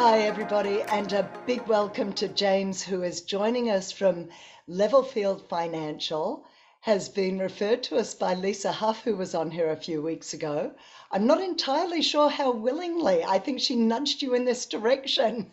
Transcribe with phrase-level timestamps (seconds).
[0.00, 4.28] Hi, everybody, and a big welcome to James, who is joining us from
[4.68, 6.46] Level Field Financial.
[6.82, 10.34] Has been referred to us by Lisa Huff, who was on here a few weeks
[10.34, 10.72] ago.
[11.10, 13.24] I'm not entirely sure how willingly.
[13.24, 15.50] I think she nudged you in this direction.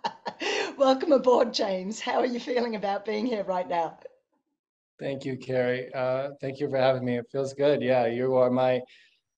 [0.78, 2.00] welcome aboard, James.
[2.00, 3.98] How are you feeling about being here right now?
[4.98, 5.94] Thank you, Carri.
[5.94, 7.18] Uh, thank you for having me.
[7.18, 7.82] It feels good.
[7.82, 8.80] Yeah, you are my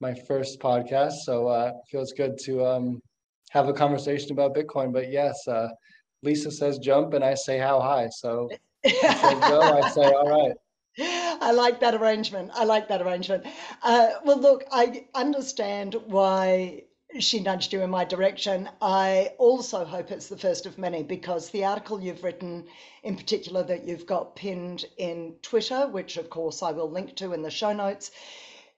[0.00, 3.02] my first podcast, so uh, it feels good to um,
[3.50, 4.92] have a conversation about Bitcoin.
[4.92, 5.68] But yes, uh,
[6.22, 8.08] Lisa says jump, and I say how high.
[8.10, 8.48] So
[8.84, 10.52] go, I say all right.
[11.00, 12.50] I like that arrangement.
[12.54, 13.46] I like that arrangement.
[13.82, 16.82] Uh, well, look, I understand why
[17.20, 18.68] she nudged you in my direction.
[18.82, 22.66] I also hope it's the first of many because the article you've written,
[23.02, 27.32] in particular, that you've got pinned in Twitter, which of course I will link to
[27.32, 28.10] in the show notes,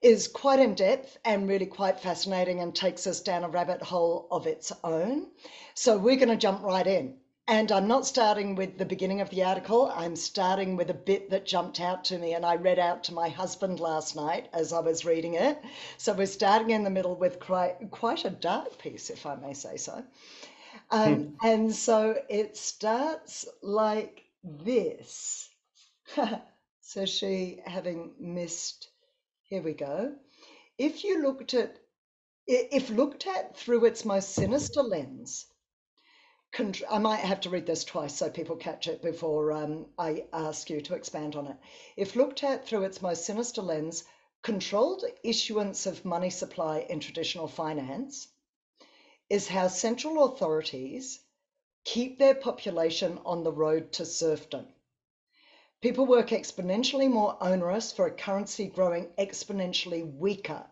[0.03, 4.27] is quite in depth and really quite fascinating and takes us down a rabbit hole
[4.31, 5.27] of its own.
[5.75, 7.17] So we're going to jump right in.
[7.47, 9.91] And I'm not starting with the beginning of the article.
[9.93, 13.15] I'm starting with a bit that jumped out to me and I read out to
[13.15, 15.61] my husband last night as I was reading it.
[15.99, 19.53] So we're starting in the middle with quite, quite a dark piece, if I may
[19.53, 20.05] say so.
[20.93, 21.47] Um, hmm.
[21.47, 25.51] And so it starts like this.
[26.81, 28.90] so she, having missed
[29.51, 30.15] here we go.
[30.79, 31.77] If you looked at,
[32.47, 35.47] if looked at through its most sinister lens,
[36.89, 40.71] I might have to read this twice so people catch it before um, I ask
[40.71, 41.57] you to expand on it.
[41.97, 44.05] If looked at through its most sinister lens,
[44.43, 48.29] controlled issuance of money supply in traditional finance
[49.29, 51.21] is how central authorities
[51.85, 54.67] keep their population on the road to serfdom.
[55.81, 60.67] People work exponentially more onerous for a currency growing exponentially weaker,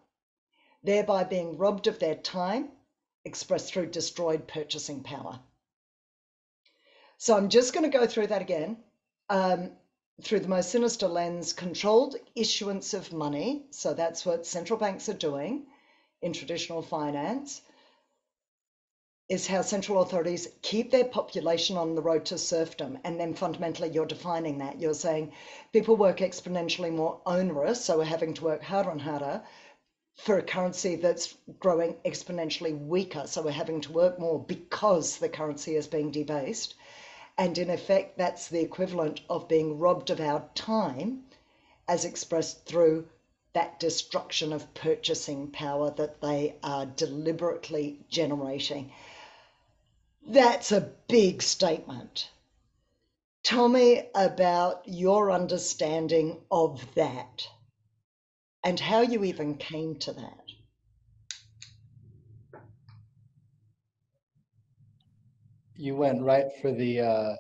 [0.83, 2.71] thereby being robbed of their time,
[3.25, 5.41] expressed through destroyed purchasing power.
[7.17, 8.77] So I'm just going to go through that again.
[9.31, 9.73] Um,
[10.23, 13.67] through the most sinister lens, controlled issuance of money.
[13.71, 15.67] So that's what central banks are doing
[16.21, 17.63] in traditional finance
[19.29, 22.99] is how central authorities keep their population on the road to serfdom.
[23.05, 24.81] And then fundamentally, you're defining that.
[24.81, 25.33] You're saying
[25.73, 29.43] people work exponentially more onerous, so we're having to work harder and harder
[30.17, 33.27] for a currency that's growing exponentially weaker.
[33.27, 36.75] So we're having to work more because the currency is being debased.
[37.37, 41.25] And in effect, that's the equivalent of being robbed of our time
[41.87, 43.07] as expressed through
[43.53, 48.91] that destruction of purchasing power that they are deliberately generating.
[50.29, 52.29] That's a big statement.
[53.45, 57.49] Tell me about your understanding of that
[58.63, 60.45] and how you even came to that.
[65.77, 67.35] You went right for the uh,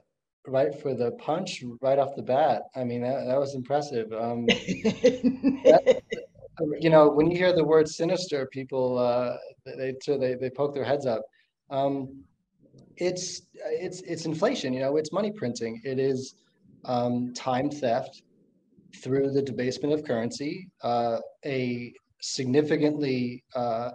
[0.46, 2.62] right for the punch right off the bat.
[2.74, 4.10] I mean, that, that was impressive.
[4.14, 6.02] Um, that,
[6.80, 10.84] you know, when you hear the word sinister, people uh, they, they they poke their
[10.84, 11.20] heads up.
[11.68, 12.24] Um,
[12.98, 14.72] it's it's it's inflation.
[14.72, 15.80] You know, it's money printing.
[15.84, 16.34] It is
[16.84, 18.22] um, time theft
[19.02, 20.68] through the debasement of currency.
[20.82, 23.90] Uh, a significantly uh,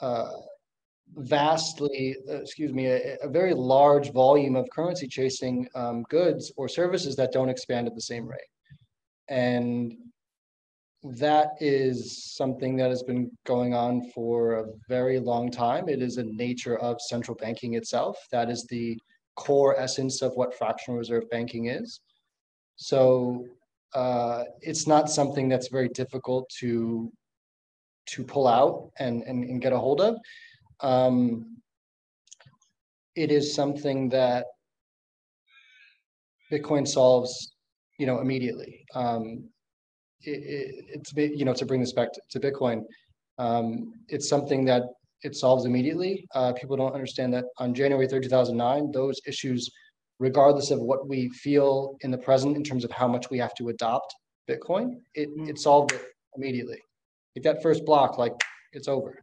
[0.00, 0.30] uh,
[1.16, 7.16] vastly, excuse me, a, a, very large volume of currency chasing um, goods or services
[7.16, 8.38] that don't expand at the same rate.
[9.28, 9.92] And
[11.02, 15.88] that is something that has been going on for a very long time.
[15.88, 18.18] It is a nature of central banking itself.
[18.30, 18.98] That is the
[19.36, 22.00] core essence of what fractional reserve banking is.
[22.76, 23.46] So
[23.94, 27.10] uh, it's not something that's very difficult to
[28.06, 30.16] to pull out and, and, and get a hold of.
[30.80, 31.58] Um,
[33.14, 34.46] it is something that
[36.50, 37.52] Bitcoin solves,
[37.98, 38.84] you know, immediately.
[38.94, 39.44] Um,
[40.22, 42.84] it, it's you know to bring this back to, to Bitcoin,
[43.38, 44.84] um, it's something that
[45.22, 46.26] it solves immediately.
[46.34, 49.70] Uh, people don't understand that on January 3rd, 2009, those issues,
[50.18, 53.54] regardless of what we feel in the present in terms of how much we have
[53.54, 54.14] to adopt
[54.48, 55.48] Bitcoin, it, mm.
[55.48, 56.02] it solved it
[56.36, 56.78] immediately.
[57.36, 58.32] Like that first block, like
[58.72, 59.22] it's over.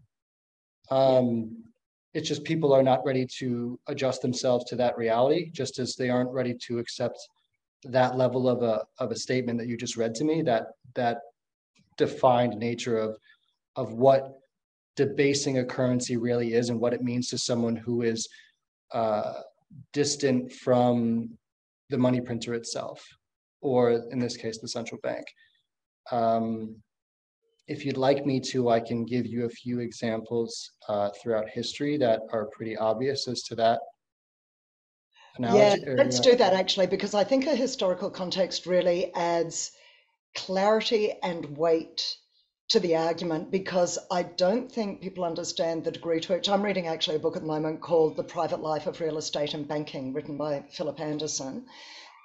[0.91, 1.63] Um,
[2.13, 6.09] it's just people are not ready to adjust themselves to that reality, just as they
[6.09, 7.19] aren't ready to accept
[7.83, 11.19] that level of a of a statement that you just read to me that that
[11.97, 13.18] defined nature of
[13.75, 14.39] of what
[14.95, 18.27] debasing a currency really is and what it means to someone who is
[18.94, 19.41] uh,
[19.94, 21.29] distant from
[21.89, 23.06] the money printer itself
[23.62, 25.27] or in this case the central bank
[26.12, 26.75] um,
[27.68, 31.97] if you'd like me to, I can give you a few examples uh, throughout history
[31.97, 33.81] that are pretty obvious as to that.
[35.37, 39.71] Analogy, yeah, let's do that actually, because I think a historical context really adds
[40.35, 42.17] clarity and weight
[42.69, 46.87] to the argument because I don't think people understand the degree to which I'm reading
[46.87, 50.13] actually a book at the moment called The Private Life of Real Estate and Banking,
[50.13, 51.65] written by Phillip Anderson.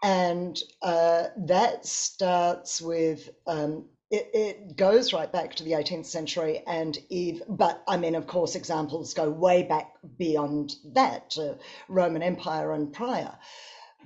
[0.03, 6.63] And uh, that starts with um, it, it, goes right back to the 18th century
[6.67, 12.23] and Eve, but I mean, of course, examples go way back beyond that to Roman
[12.23, 13.33] Empire and prior.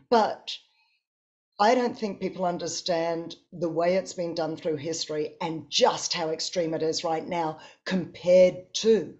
[0.09, 0.57] But
[1.59, 6.31] I don't think people understand the way it's been done through history and just how
[6.31, 9.17] extreme it is right now compared to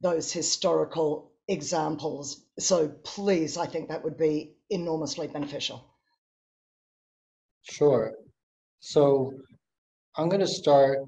[0.00, 2.42] those historical examples.
[2.58, 5.84] So please, I think that would be enormously beneficial.
[7.64, 8.14] Sure.
[8.80, 9.34] So
[10.16, 10.98] I'm going to start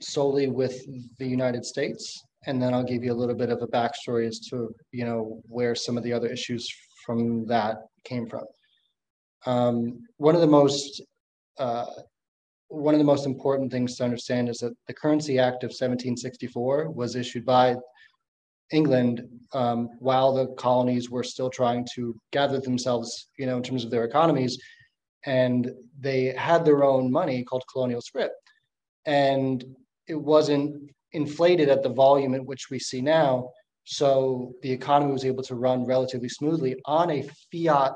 [0.00, 0.80] solely with
[1.18, 4.38] the United States, and then I'll give you a little bit of a backstory as
[4.50, 6.68] to you know where some of the other issues
[7.04, 8.44] from that came from.
[9.46, 11.02] Um, one of the most
[11.58, 11.86] uh,
[12.68, 16.90] one of the most important things to understand is that the Currency Act of 1764
[16.90, 17.76] was issued by
[18.72, 19.22] England
[19.54, 23.90] um, while the colonies were still trying to gather themselves, you know, in terms of
[23.90, 24.58] their economies
[25.26, 28.32] and they had their own money called colonial scrip.
[29.04, 29.64] And
[30.06, 33.50] it wasn't inflated at the volume at which we see now.
[33.84, 37.92] So the economy was able to run relatively smoothly on a fiat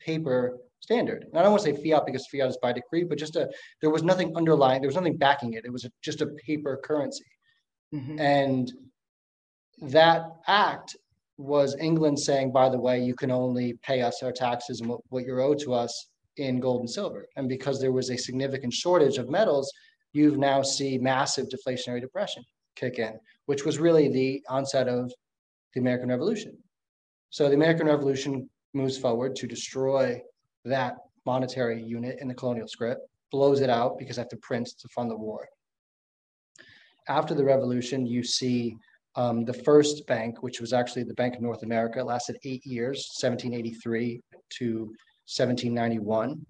[0.00, 1.24] paper standard.
[1.24, 3.48] And I don't want to say fiat because fiat is by decree, but just a
[3.80, 5.64] there was nothing underlying, there was nothing backing it.
[5.64, 7.24] It was a, just a paper currency.
[7.94, 8.18] Mm-hmm.
[8.20, 8.72] And
[9.82, 10.96] that act
[11.36, 15.00] was England saying, by the way, you can only pay us our taxes and what,
[15.08, 17.26] what you're owed to us in gold and silver.
[17.36, 19.70] And because there was a significant shortage of metals,
[20.12, 22.44] you now see massive deflationary depression
[22.76, 25.12] kick in, which was really the onset of
[25.74, 26.56] the American Revolution.
[27.30, 30.20] So the American Revolution moves forward to destroy
[30.64, 30.96] that
[31.26, 34.88] monetary unit in the colonial script, blows it out because they have to print to
[34.88, 35.46] fund the war.
[37.08, 38.76] After the revolution, you see
[39.16, 43.10] um, the first bank, which was actually the Bank of North America, lasted eight years,
[43.20, 44.20] 1783
[44.58, 44.92] to
[45.36, 46.44] 1791.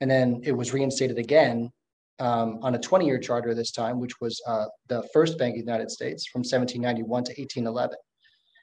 [0.00, 1.70] And then it was reinstated again
[2.18, 5.64] um, on a 20 year charter this time, which was uh, the first Bank of
[5.64, 7.96] the United States from 1791 to 1811.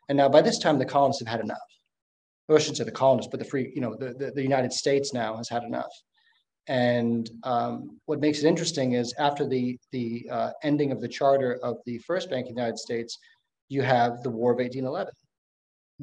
[0.09, 1.57] And now by this time, the colonists have had enough.
[2.49, 5.13] I shouldn't say the colonists, but the free, you know, the, the, the United States
[5.13, 5.91] now has had enough.
[6.67, 11.59] And um, what makes it interesting is after the, the uh, ending of the charter
[11.63, 13.17] of the first Bank of the United States,
[13.69, 15.13] you have the War of 1811.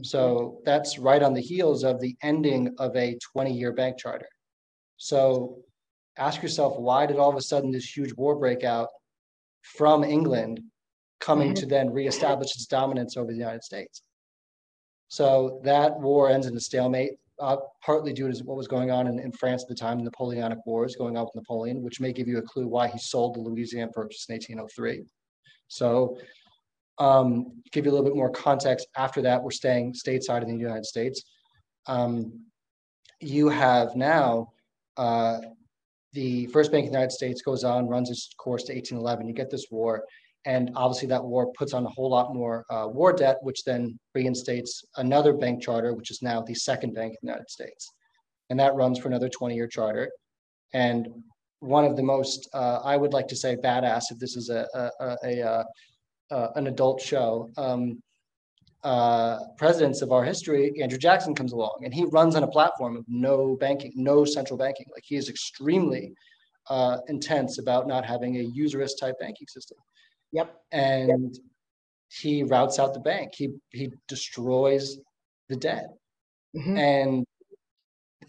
[0.02, 4.28] So that's right on the heels of the ending of a 20 year bank charter.
[4.96, 5.58] So
[6.16, 8.88] ask yourself, why did all of a sudden this huge war break out
[9.62, 10.60] from England
[11.20, 14.02] coming to then reestablish its dominance over the United States?
[15.08, 19.08] So that war ends in a stalemate, uh, partly due to what was going on
[19.08, 22.12] in, in France at the time, the Napoleonic Wars going on with Napoleon, which may
[22.12, 25.04] give you a clue why he sold the Louisiana Purchase in 1803.
[25.66, 26.16] So
[27.00, 28.86] um, give you a little bit more context.
[28.96, 31.24] After that, we're staying stateside in the United States.
[31.86, 32.44] Um,
[33.20, 34.52] you have now
[34.96, 35.38] uh,
[36.12, 39.26] the First Bank of the United States goes on, runs its course to 1811.
[39.26, 40.04] You get this war,
[40.44, 43.98] and obviously that war puts on a whole lot more uh, war debt, which then
[44.14, 47.92] reinstates another bank charter, which is now the Second Bank of the United States,
[48.50, 50.10] and that runs for another 20-year charter.
[50.74, 51.08] And
[51.60, 54.66] one of the most, uh, I would like to say, badass, if this is a,
[54.74, 55.64] a, a, a
[56.30, 58.02] uh, an adult show, um,
[58.82, 62.96] uh, presidents of our history, Andrew Jackson comes along and he runs on a platform
[62.96, 64.86] of no banking, no central banking.
[64.94, 66.12] Like he is extremely
[66.68, 69.76] uh, intense about not having a usurous type banking system.
[70.32, 70.54] Yep.
[70.72, 71.42] And yep.
[72.08, 73.32] he routes out the bank.
[73.34, 74.98] He he destroys
[75.48, 75.88] the debt.
[76.56, 76.76] Mm-hmm.
[76.76, 77.26] And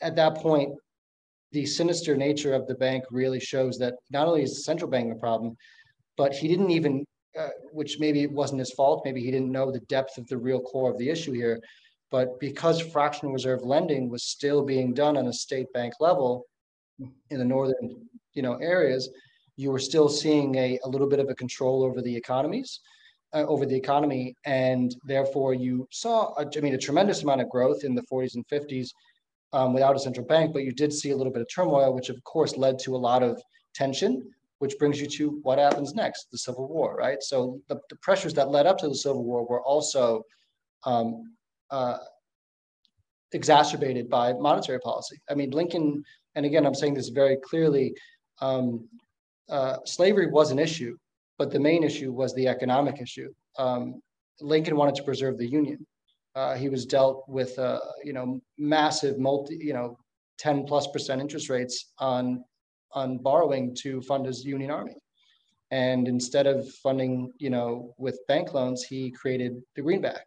[0.01, 0.73] at that point,
[1.51, 5.13] the sinister nature of the bank really shows that not only is the central bank
[5.13, 5.55] a problem,
[6.17, 7.05] but he didn't even
[7.39, 9.03] uh, which maybe it wasn't his fault.
[9.05, 11.61] Maybe he didn't know the depth of the real core of the issue here.
[12.09, 16.45] But because fractional reserve lending was still being done on a state bank level
[16.99, 19.09] in the northern, you know, areas,
[19.55, 22.81] you were still seeing a, a little bit of a control over the economies,
[23.33, 27.49] uh, over the economy, and therefore you saw, a, I mean, a tremendous amount of
[27.49, 28.89] growth in the 40s and 50s
[29.53, 32.09] um, without a central bank, but you did see a little bit of turmoil, which
[32.09, 33.41] of course led to a lot of
[33.73, 34.29] tension
[34.61, 37.23] which brings you to what happens next, the Civil War, right?
[37.23, 40.21] So the, the pressures that led up to the Civil War were also
[40.83, 41.33] um,
[41.71, 41.97] uh,
[43.31, 45.19] exacerbated by monetary policy.
[45.31, 46.03] I mean, Lincoln,
[46.35, 47.95] and again, I'm saying this very clearly,
[48.39, 48.87] um,
[49.49, 50.95] uh, slavery was an issue,
[51.39, 53.33] but the main issue was the economic issue.
[53.57, 53.99] Um,
[54.41, 55.83] Lincoln wanted to preserve the Union.
[56.35, 59.97] Uh, he was dealt with, uh, you know, massive multi, you know,
[60.37, 62.43] 10 plus percent interest rates on
[62.93, 64.95] on borrowing to fund his Union Army.
[65.71, 70.25] And instead of funding, you know, with bank loans, he created the greenback,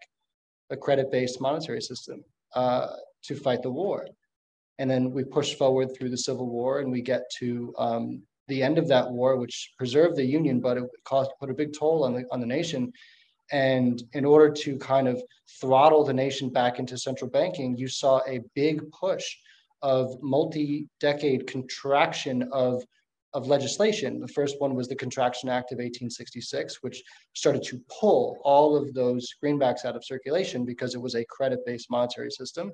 [0.70, 2.88] a credit-based monetary system uh,
[3.24, 4.06] to fight the war.
[4.78, 8.62] And then we push forward through the Civil War, and we get to um, the
[8.62, 12.04] end of that war, which preserved the Union, but it caused put a big toll
[12.04, 12.92] on the on the nation.
[13.52, 15.22] And in order to kind of
[15.60, 19.36] throttle the nation back into central banking, you saw a big push
[19.84, 22.82] of multi-decade contraction of
[23.34, 24.20] of legislation.
[24.20, 28.94] The first one was the Contraction Act of 1866, which started to pull all of
[28.94, 32.72] those greenbacks out of circulation because it was a credit-based monetary system.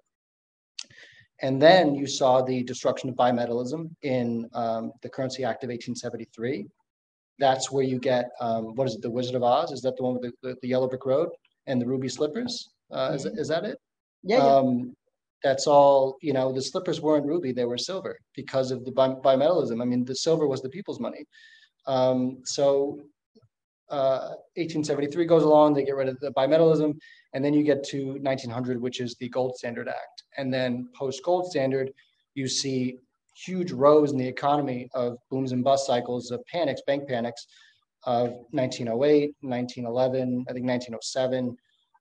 [1.40, 6.66] And then you saw the destruction of bimetallism in um, the Currency Act of 1873.
[7.38, 9.72] That's where you get, um, what is it, the Wizard of Oz?
[9.72, 11.30] Is that the one with the, the, the yellow brick road
[11.66, 12.68] and the ruby slippers?
[12.92, 13.14] Uh, mm-hmm.
[13.14, 13.78] is, is that it?
[14.22, 14.36] Yeah.
[14.36, 14.56] yeah.
[14.56, 14.94] Um,
[15.42, 19.14] that's all, you know, the slippers weren't ruby, they were silver because of the bi-
[19.14, 19.80] bimetallism.
[19.80, 21.24] I mean, the silver was the people's money.
[21.86, 23.00] Um, so
[23.90, 26.94] uh, 1873 goes along, they get rid of the bimetallism,
[27.32, 30.24] and then you get to 1900, which is the Gold Standard Act.
[30.36, 31.92] And then post Gold Standard,
[32.34, 32.98] you see
[33.34, 37.46] huge rows in the economy of booms and bust cycles of panics, bank panics
[38.04, 41.56] of 1908, 1911, I think 1907.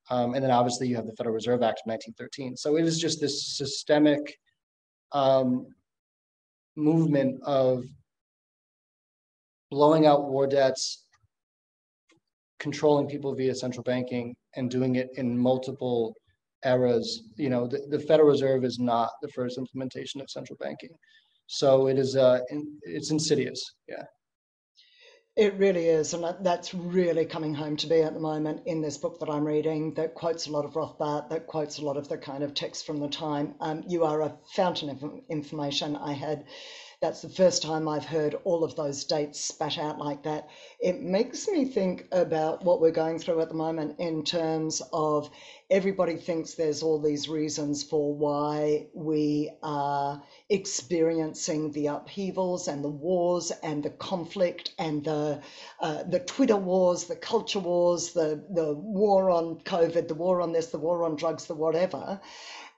[0.09, 2.57] Um, and then obviously you have the Federal Reserve Act of 1913.
[2.57, 4.37] So it is just this systemic
[5.11, 5.67] um,
[6.75, 7.83] movement of
[9.69, 11.05] blowing out war debts,
[12.59, 16.15] controlling people via central banking, and doing it in multiple
[16.65, 17.23] eras.
[17.35, 20.91] You know, the, the Federal Reserve is not the first implementation of central banking.
[21.47, 23.75] So it is, uh, in, it's insidious.
[23.87, 24.03] Yeah.
[25.39, 28.97] It really is, and that's really coming home to me at the moment in this
[28.97, 32.09] book that I'm reading that quotes a lot of Rothbard, that quotes a lot of
[32.09, 33.55] the kind of text from the time.
[33.61, 35.95] Um, you are a fountain of information.
[35.95, 36.43] I had
[37.01, 40.49] that's the first time I've heard all of those dates spat out like that.
[40.81, 45.29] It makes me think about what we're going through at the moment in terms of
[45.69, 52.89] everybody thinks there's all these reasons for why we are experiencing the upheavals and the
[52.89, 55.41] wars and the conflict and the
[55.79, 60.51] uh, the Twitter wars, the culture wars, the the war on COVID, the war on
[60.51, 62.19] this, the war on drugs, the whatever.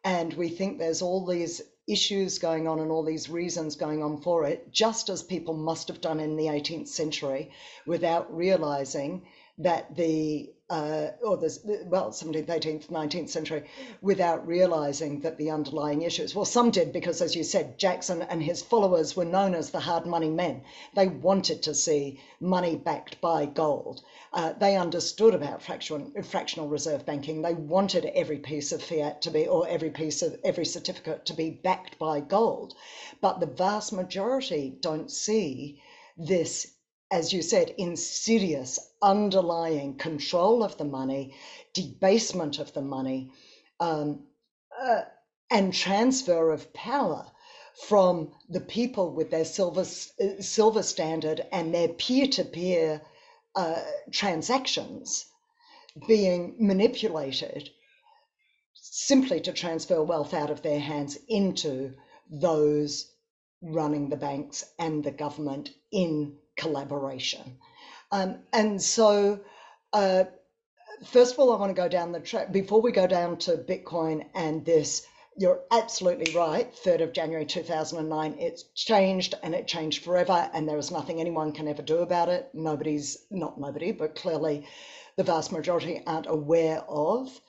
[0.04, 1.62] And we think there's all these
[1.92, 5.88] issues going on and all these reasons going on for it, just as people must
[5.90, 7.52] have done in the 18th century
[7.86, 9.22] without realizing
[9.58, 13.64] that the uh, or the well 17th 18th 19th century
[14.02, 16.34] without realizing that the underlying issues.
[16.34, 19.82] Well some did because as you said jackson and his followers were known as the
[19.82, 20.64] hard money men.
[20.96, 24.02] They wanted to see money backed by gold.
[24.32, 27.42] Uh, they understood about fractional, fractional reserve banking.
[27.42, 31.34] They wanted every piece of fiat to be or every piece of every certificate to
[31.34, 32.74] be backed by gold.
[33.20, 35.82] But the vast majority don't see
[36.18, 36.76] this
[37.12, 41.36] as you said, insidious underlying control of the money,
[41.74, 43.32] debasement of the money,
[43.82, 44.24] um,
[44.82, 45.02] uh,
[45.50, 47.30] and transfer of power
[47.88, 53.02] from the people with their silver silver standard and their peer-to-peer
[53.56, 55.26] uh, transactions
[56.08, 57.70] being manipulated
[58.74, 61.94] simply to transfer wealth out of their hands into
[62.30, 63.12] those
[63.62, 67.58] running the banks and the government in collaboration.
[68.12, 69.40] Um, and so,
[69.94, 70.26] uh,
[71.06, 73.58] first of all, I want to go down the track before we go down to
[73.58, 75.06] Bitcoin and this.
[75.38, 76.74] You're absolutely right.
[76.76, 81.54] 3rd of January 2009, it's changed and it changed forever, and there is nothing anyone
[81.54, 82.50] can ever do about it.
[82.54, 84.68] Nobody's, not nobody, but clearly
[85.16, 87.40] the vast majority aren't aware of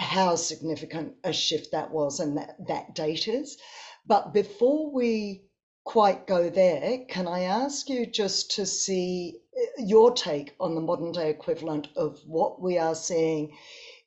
[0.00, 3.58] how significant a shift that was and that, that date is.
[4.06, 5.44] But before we
[5.84, 10.80] quite go there, can I ask you just to see uh, your take on the
[10.80, 13.56] modern day equivalent of what we are seeing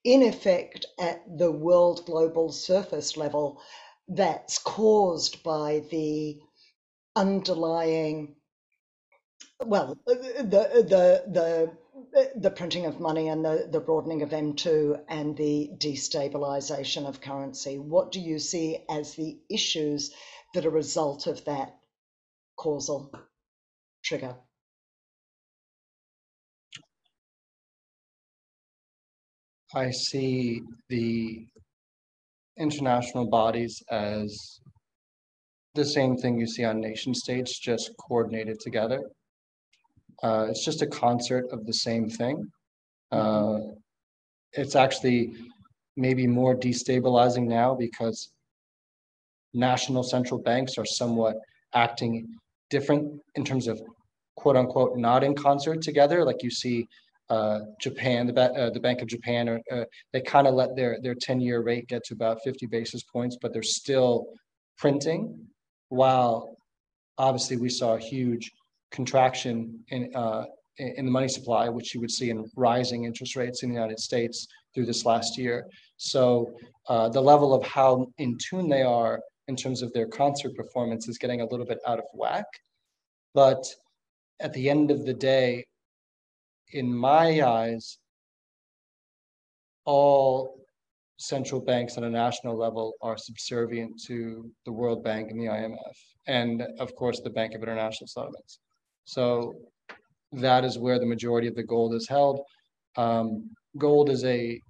[0.04, 3.62] in effect at the world global surface level
[4.08, 6.40] that's caused by the
[7.16, 8.36] underlying
[9.66, 11.78] well uh, the the the
[12.36, 17.80] the printing of money and the, the broadening of M2 and the destabilization of currency.
[17.80, 20.14] What do you see as the issues
[20.58, 21.76] that a result of that
[22.56, 23.12] causal
[24.04, 24.34] trigger.
[29.76, 31.46] I see the
[32.58, 34.60] international bodies as
[35.76, 39.04] the same thing you see on nation states, just coordinated together.
[40.24, 42.52] Uh, it's just a concert of the same thing.
[43.12, 43.60] Uh,
[44.54, 45.36] it's actually
[45.96, 48.32] maybe more destabilizing now because
[49.58, 51.36] national central banks are somewhat
[51.74, 52.28] acting
[52.70, 53.82] different in terms of
[54.36, 56.24] quote unquote not in concert together.
[56.24, 56.88] Like you see
[57.30, 59.84] uh, Japan, the, uh, the Bank of Japan, or, uh,
[60.14, 63.38] they kind of let their their 10 year rate get to about 50 basis points,
[63.42, 64.28] but they're still
[64.78, 65.38] printing.
[65.90, 66.56] While
[67.18, 68.52] obviously we saw a huge
[68.92, 70.46] contraction in uh,
[70.78, 74.00] in the money supply, which you would see in rising interest rates in the United
[74.00, 75.66] States through this last year.
[75.98, 76.54] So
[76.88, 81.08] uh, the level of how in tune they are in terms of their concert performance
[81.08, 82.46] is getting a little bit out of whack.
[83.34, 83.66] But
[84.40, 85.66] at the end of the day,
[86.74, 87.98] in my eyes,
[89.86, 90.60] all
[91.18, 95.98] central banks on a national level are subservient to the World Bank and the IMF,
[96.28, 98.60] and of course the Bank of International Settlements.
[99.06, 99.56] So
[100.34, 102.42] that is where the majority of the gold is held.
[102.98, 104.62] Um, gold is a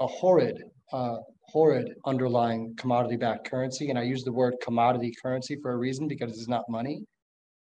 [0.00, 1.18] a horrid, uh,
[1.50, 6.30] horrid underlying commodity-backed currency, and I use the word commodity currency for a reason because
[6.32, 7.04] it's not money.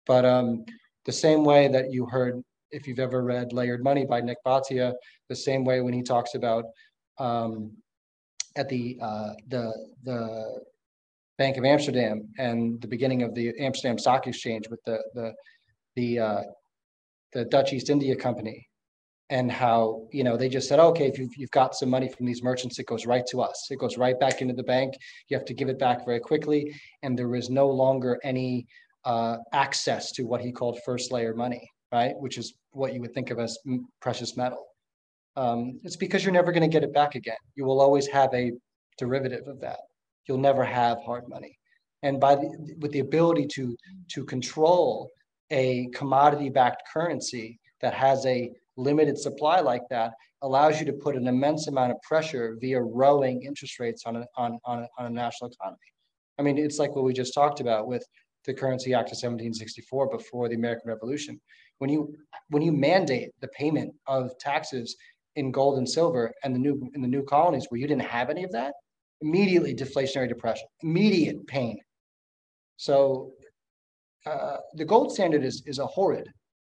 [0.05, 0.65] But um,
[1.05, 4.93] the same way that you heard, if you've ever read Layered Money by Nik Bhatia,
[5.29, 6.65] the same way when he talks about
[7.19, 7.71] um,
[8.55, 9.71] at the uh, the
[10.03, 10.59] the
[11.37, 15.33] Bank of Amsterdam and the beginning of the Amsterdam Stock Exchange with the the
[15.95, 16.41] the uh,
[17.33, 18.67] the Dutch East India Company
[19.29, 22.25] and how you know they just said okay if you've, you've got some money from
[22.25, 23.67] these merchants it goes right to us.
[23.69, 24.95] It goes right back into the bank.
[25.27, 26.73] You have to give it back very quickly.
[27.03, 28.67] And there is no longer any
[29.05, 32.13] uh, access to what he called first layer money right?
[32.17, 33.57] Which is what you would think of as
[34.01, 34.65] precious metal.
[35.35, 37.37] Um, it's because you're never going to get it back again.
[37.55, 38.51] You will always have a
[38.97, 39.79] derivative of that.
[40.27, 41.57] You'll never have hard money.
[42.03, 43.75] And by the, with the ability to
[44.09, 45.09] to control
[45.51, 51.15] a commodity backed currency that has a limited supply like that allows you to put
[51.15, 55.05] an immense amount of pressure via rowing interest rates on a, on, on, a, on
[55.05, 55.77] a national economy.
[56.37, 58.05] I mean, it's like what we just talked about with
[58.45, 61.39] the Currency Act of 1764 before the American Revolution.
[61.79, 62.15] When you
[62.49, 64.95] when you mandate the payment of taxes
[65.35, 68.29] in gold and silver and the new in the new colonies where you didn't have
[68.29, 68.73] any of that,
[69.21, 71.77] immediately deflationary depression, immediate pain.
[72.77, 73.33] So
[74.25, 76.27] uh, the gold standard is is a horrid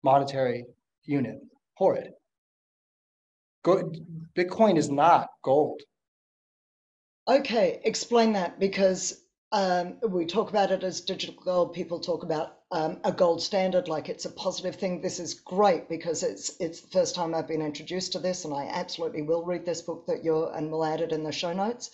[0.03, 0.65] monetary
[1.05, 1.39] unit
[1.75, 2.13] horrid.
[3.63, 3.91] Go,
[4.35, 5.81] Bitcoin is not gold.
[7.27, 11.73] Okay, explain that because um, we talk about it as digital gold.
[11.73, 14.99] People talk about um, a gold standard like it's a positive thing.
[14.99, 18.53] This is great because it's it's the first time I've been introduced to this, and
[18.53, 21.53] I absolutely will read this book that you're and we'll add it in the show
[21.53, 21.91] notes.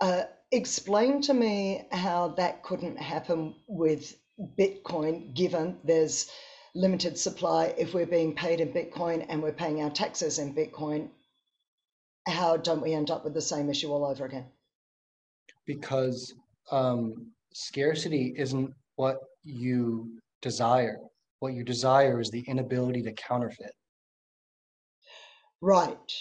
[0.00, 0.22] Uh,
[0.52, 4.14] explain to me how that couldn't happen with
[4.56, 6.30] Bitcoin, given there's
[6.74, 11.08] limited supply, if we're being paid in Bitcoin and we're paying our taxes in Bitcoin,
[12.26, 14.46] how don't we end up with the same issue all over again?
[15.66, 16.34] Because
[16.70, 20.98] um, scarcity isn't what you desire.
[21.40, 23.72] What you desire is the inability to counterfeit.
[25.60, 26.12] Right.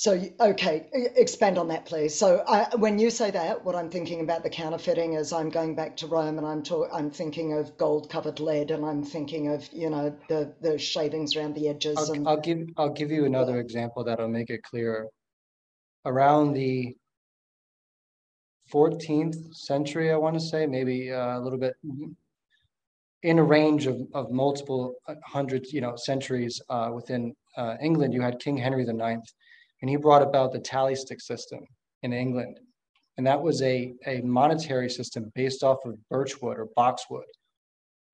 [0.00, 2.14] So, okay, expand on that, please.
[2.16, 5.74] So, I, when you say that, what I'm thinking about the counterfeiting is I'm going
[5.74, 9.68] back to Rome and I'm talk, I'm thinking of gold-covered lead and I'm thinking of
[9.72, 11.98] you know the the shavings around the edges.
[11.98, 15.08] I'll, and, I'll give I'll give you another example that'll make it clearer.
[16.04, 16.96] Around the
[18.72, 21.74] 14th century, I want to say, maybe uh, a little bit
[23.24, 28.14] in a range of, of multiple uh, hundreds, you know, centuries uh, within uh, England,
[28.14, 29.32] you had King Henry the Ninth
[29.80, 31.60] and he brought about the tally stick system
[32.02, 32.58] in England.
[33.16, 37.24] And that was a, a monetary system based off of birchwood or boxwood.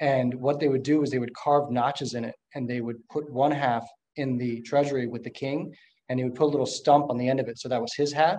[0.01, 3.07] And what they would do is they would carve notches in it and they would
[3.09, 5.75] put one half in the treasury with the king
[6.09, 7.59] and he would put a little stump on the end of it.
[7.59, 8.39] So that was his half.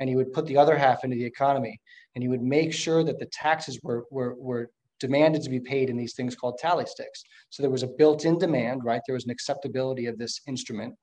[0.00, 1.78] And he would put the other half into the economy.
[2.14, 5.90] And he would make sure that the taxes were, were, were demanded to be paid
[5.90, 7.22] in these things called tally sticks.
[7.50, 9.00] So there was a built in demand, right?
[9.06, 10.94] There was an acceptability of this instrument.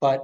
[0.00, 0.22] But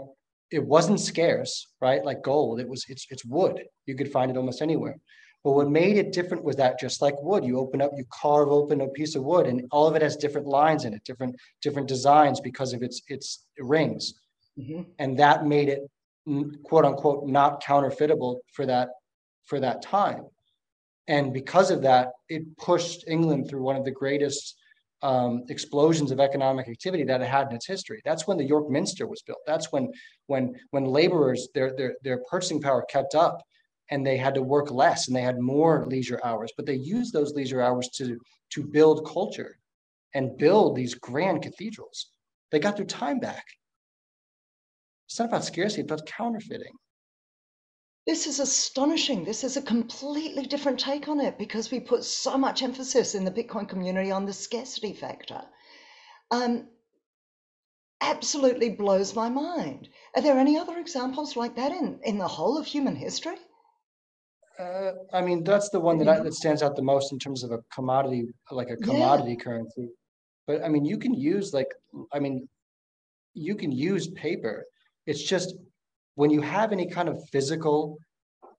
[0.52, 2.04] it wasn't scarce, right?
[2.04, 3.62] Like gold, it was it's it's wood.
[3.86, 4.98] You could find it almost anywhere.
[5.44, 8.48] But what made it different was that just like wood, you open up, you carve
[8.48, 11.36] open a piece of wood, and all of it has different lines in it, different
[11.62, 14.14] different designs because of its its rings,
[14.58, 14.82] mm-hmm.
[14.98, 15.80] and that made it
[16.62, 18.90] quote unquote not counterfeitable for that
[19.44, 20.24] for that time.
[21.08, 24.56] And because of that, it pushed England through one of the greatest
[25.02, 28.00] um, explosions of economic activity that it had in its history.
[28.04, 29.40] That's when the York Minster was built.
[29.46, 29.92] That's when
[30.26, 33.42] when when laborers their their their purchasing power kept up
[33.90, 37.12] and they had to work less and they had more leisure hours, but they used
[37.12, 38.18] those leisure hours to
[38.54, 39.56] to build culture.
[40.14, 42.10] and build these grand cathedrals.
[42.50, 43.44] They got their time back.
[45.08, 46.74] It's not about scarcity, but counterfeiting.
[48.06, 49.24] This is astonishing.
[49.24, 53.24] This is a completely different take on it because we put so much emphasis in
[53.24, 55.42] the Bitcoin community on the scarcity factor.
[56.30, 56.68] Um,
[58.00, 59.88] absolutely blows my mind.
[60.16, 63.36] Are there any other examples like that in, in the whole of human history?
[64.58, 67.44] Uh, I mean, that's the one that, I, that stands out the most in terms
[67.44, 69.44] of a commodity, like a commodity yeah.
[69.44, 69.88] currency.
[70.46, 71.68] But I mean, you can use like,
[72.12, 72.48] I mean,
[73.34, 74.64] you can use paper.
[75.06, 75.54] It's just
[76.14, 77.98] when you have any kind of physical,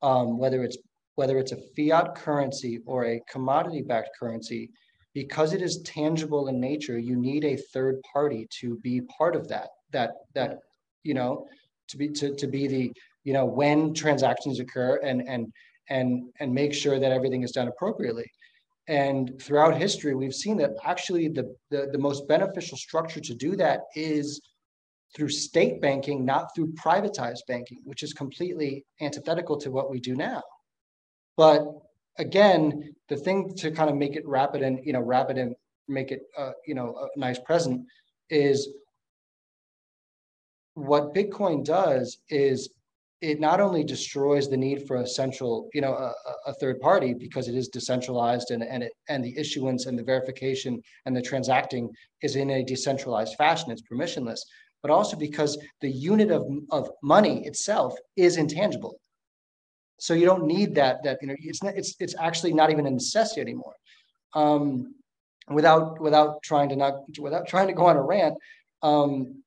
[0.01, 0.77] um, whether it's
[1.15, 4.71] whether it's a fiat currency or a commodity-backed currency,
[5.13, 9.47] because it is tangible in nature, you need a third party to be part of
[9.47, 9.69] that.
[9.91, 10.59] That that
[11.03, 11.47] you know,
[11.89, 12.91] to be to, to be the
[13.23, 15.51] you know when transactions occur and and
[15.89, 18.29] and and make sure that everything is done appropriately.
[18.87, 23.55] And throughout history, we've seen that actually the, the, the most beneficial structure to do
[23.55, 24.41] that is
[25.15, 30.15] through state banking, not through privatized banking, which is completely antithetical to what we do
[30.15, 30.41] now.
[31.37, 31.65] But
[32.17, 35.55] again, the thing to kind of make it rapid and you know rapid and
[35.87, 37.85] make it uh, you know a nice present
[38.29, 38.69] is
[40.75, 42.69] what Bitcoin does is
[43.21, 46.13] it not only destroys the need for a central, you know, a,
[46.47, 50.03] a, third party because it is decentralized and and it and the issuance and the
[50.03, 51.89] verification and the transacting
[52.21, 53.71] is in a decentralized fashion.
[53.71, 54.41] It's permissionless
[54.83, 58.99] but also because the unit of, of money itself is intangible.
[59.97, 62.85] So you don't need that, that, you know, it's not, it's, it's actually not even
[62.85, 63.75] a necessity anymore.
[64.35, 64.93] Um,
[65.49, 68.35] without, without trying to not, without trying to go on a rant,
[68.81, 69.41] um,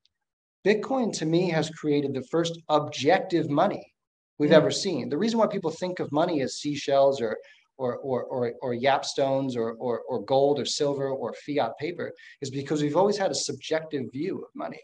[0.67, 3.93] Bitcoin to me has created the first objective money
[4.39, 4.55] we've mm.
[4.55, 5.09] ever seen.
[5.09, 7.37] The reason why people think of money as seashells or
[7.79, 12.51] or or or, or yapstones or, or or gold or silver or fiat paper is
[12.51, 14.81] because we've always had a subjective view of money.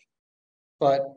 [0.82, 1.14] But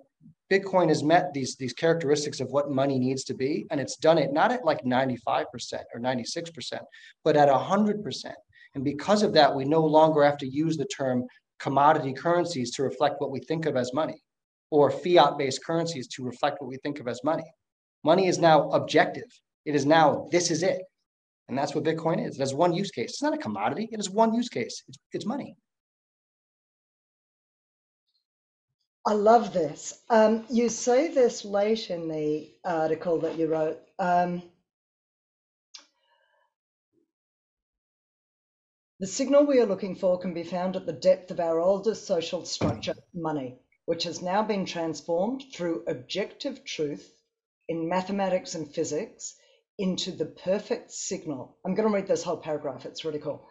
[0.51, 4.19] Bitcoin has met these, these characteristics of what money needs to be, and it's done
[4.19, 5.45] it not at like 95%
[5.91, 6.79] or 96%,
[7.23, 8.33] but at 100%.
[8.75, 11.23] And because of that, we no longer have to use the term
[11.59, 14.21] commodity currencies to reflect what we think of as money,
[14.69, 17.51] or fiat based currencies to reflect what we think of as money.
[18.03, 19.31] Money is now objective.
[19.65, 20.83] It is now, this is it.
[21.47, 22.35] And that's what Bitcoin is.
[22.35, 23.13] It has one use case.
[23.13, 25.55] It's not a commodity, it has one use case it's, it's money.
[29.07, 30.01] I love this.
[30.09, 33.79] Um, you say this late in the article that you wrote.
[33.99, 34.41] Um,
[38.99, 42.07] the signal we are looking for can be found at the depth of our oldest
[42.07, 47.13] social structure, money, which has now been transformed through objective truth
[47.67, 49.35] in mathematics and physics
[49.77, 51.57] into the perfect signal.
[51.63, 53.47] I'm going to read this whole paragraph, it's really cool.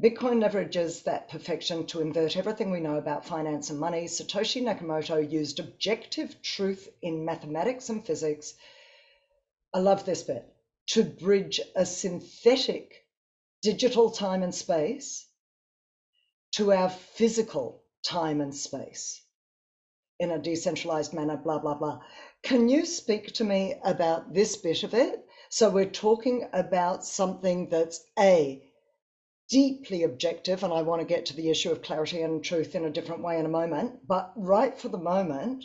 [0.00, 4.04] Bitcoin leverages that perfection to invert everything we know about finance and money.
[4.04, 8.54] Satoshi Nakamoto used objective truth in mathematics and physics.
[9.74, 10.50] I love this bit
[10.86, 13.04] to bridge a synthetic
[13.60, 15.26] digital time and space
[16.52, 19.20] to our physical time and space
[20.18, 22.00] in a decentralized manner, blah, blah, blah.
[22.42, 25.26] Can you speak to me about this bit of it?
[25.50, 28.62] So we're talking about something that's A,
[29.50, 32.84] deeply objective, and I want to get to the issue of clarity and truth in
[32.84, 34.06] a different way in a moment.
[34.06, 35.64] But right for the moment,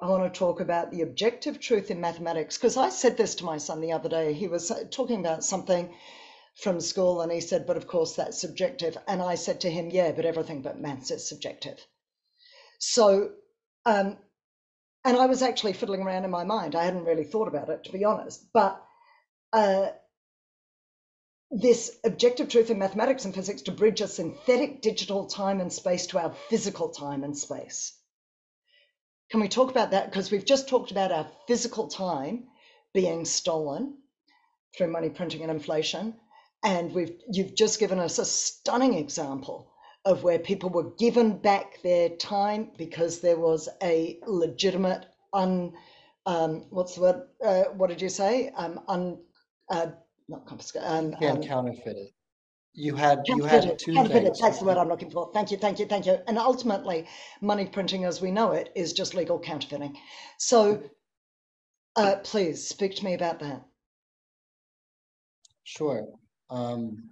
[0.00, 3.44] I want to talk about the objective truth in mathematics because I said this to
[3.44, 4.32] my son the other day.
[4.32, 5.92] He was talking about something
[6.56, 8.96] from school and he said, But of course, that's subjective.
[9.08, 11.84] And I said to him, Yeah, but everything but maths is subjective.
[12.78, 13.30] So,
[13.84, 14.18] um,
[15.04, 16.74] and I was actually fiddling around in my mind.
[16.74, 18.44] I hadn't really thought about it, to be honest.
[18.52, 18.82] But
[19.52, 19.88] uh,
[21.50, 26.06] this objective truth in mathematics and physics to bridge a synthetic digital time and space
[26.08, 27.94] to our physical time and space.
[29.30, 30.06] Can we talk about that?
[30.06, 32.44] Because we've just talked about our physical time
[32.94, 33.98] being stolen
[34.76, 36.14] through money printing and inflation.
[36.64, 39.72] And we've you've just given us a stunning example
[40.04, 45.72] of where people were given back their time because there was a legitimate un
[46.26, 47.22] um, what's the word?
[47.42, 48.50] Uh, what did you say?
[48.56, 49.18] Um, un,
[49.70, 49.86] uh,
[50.28, 50.82] not confiscate.
[50.84, 52.12] Um, you can't um, counterfeit it.
[52.74, 54.38] You had you had two things.
[54.38, 55.30] That's the word I'm looking for.
[55.32, 56.18] Thank you, thank you, thank you.
[56.28, 57.06] And ultimately,
[57.40, 59.96] money printing as we know it is just legal counterfeiting.
[60.38, 60.82] So,
[61.96, 63.62] uh, please speak to me about that.
[65.64, 66.06] Sure.
[66.50, 67.10] Um,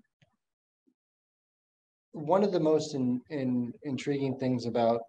[2.13, 5.01] one of the most in, in, intriguing things about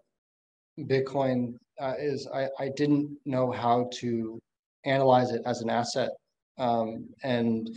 [0.80, 4.40] Bitcoin uh, is I, I didn't know how to
[4.86, 6.10] analyze it as an asset.
[6.58, 7.70] Um, and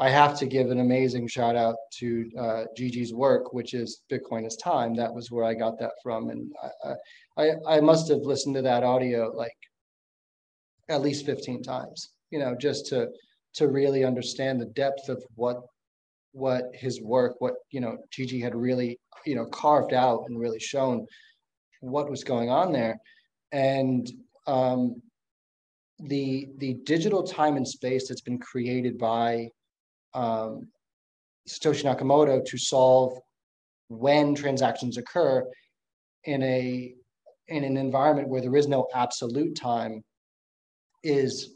[0.00, 4.46] I have to give an amazing shout out to uh, Gigi's work, which is Bitcoin
[4.46, 4.94] is time.
[4.94, 6.50] That was where I got that from, and
[6.82, 6.94] I,
[7.36, 9.52] I, I must have listened to that audio like
[10.88, 13.08] at least 15 times, you know, just to
[13.52, 15.58] to really understand the depth of what
[16.32, 20.60] what his work, what you know, Gigi had really you know carved out and really
[20.60, 21.06] shown
[21.80, 22.98] what was going on there,
[23.52, 24.10] and
[24.46, 25.02] um,
[25.98, 29.50] the the digital time and space that's been created by
[30.14, 30.68] um,
[31.48, 33.18] Satoshi Nakamoto to solve
[33.88, 35.44] when transactions occur
[36.24, 36.94] in a
[37.48, 40.04] in an environment where there is no absolute time
[41.02, 41.54] is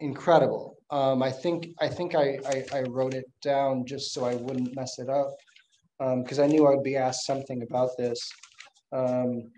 [0.00, 0.76] incredible.
[0.90, 4.76] Um, I think I think I, I, I wrote it down just so I wouldn't
[4.76, 5.30] mess it up
[5.98, 8.20] because um, I knew I'd be asked something about this.
[8.92, 9.50] Um,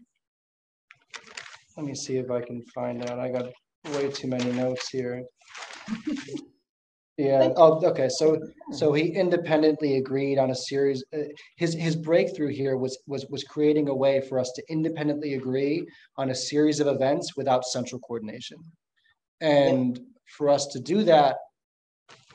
[1.76, 3.18] let me see if I can find out.
[3.18, 3.52] I got
[3.94, 5.22] way too many notes here.
[7.18, 7.52] Yeah.
[7.56, 8.08] Oh, okay.
[8.08, 11.04] So, so he independently agreed on a series.
[11.12, 11.22] Uh,
[11.56, 15.84] his his breakthrough here was was was creating a way for us to independently agree
[16.16, 18.58] on a series of events without central coordination,
[19.40, 20.00] and
[20.36, 21.38] for us to do that,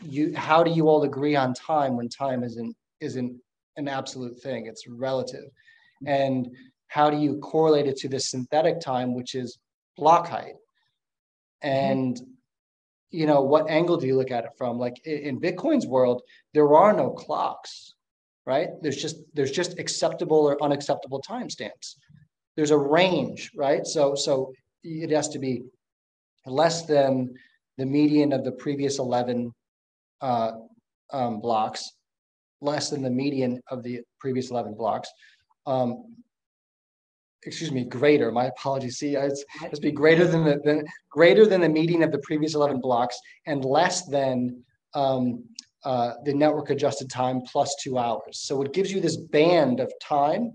[0.02, 3.40] you how do you all agree on time when time isn't isn't
[3.78, 4.66] an absolute thing?
[4.66, 5.46] It's relative,
[6.06, 6.50] and
[6.88, 9.60] how do you correlate it to the synthetic time, which is
[9.96, 10.56] block height,
[11.62, 12.33] and mm-hmm
[13.14, 14.80] you know, what angle do you look at it from?
[14.80, 16.24] Like in Bitcoin's world,
[16.56, 17.94] there are no clocks,
[18.48, 18.70] right?
[18.82, 21.96] There's just there's just acceptable or unacceptable timestamps.
[22.58, 23.86] There's a range, right?
[23.86, 24.52] So so
[24.84, 25.62] it has to be
[26.48, 27.36] less than
[27.78, 29.54] the median of the previous 11
[30.22, 30.52] uh,
[31.12, 31.92] um, blocks,
[32.62, 35.10] less than the median of the previous 11 blocks.
[35.68, 36.16] Um,
[37.46, 38.98] excuse me, greater, my apologies.
[38.98, 42.56] See, it's, it's be greater than the, than, greater than the median of the previous
[42.56, 45.44] 11 blocks and less than um,
[45.84, 48.40] uh, the network adjusted time plus two hours.
[48.40, 50.52] So it gives you this band of time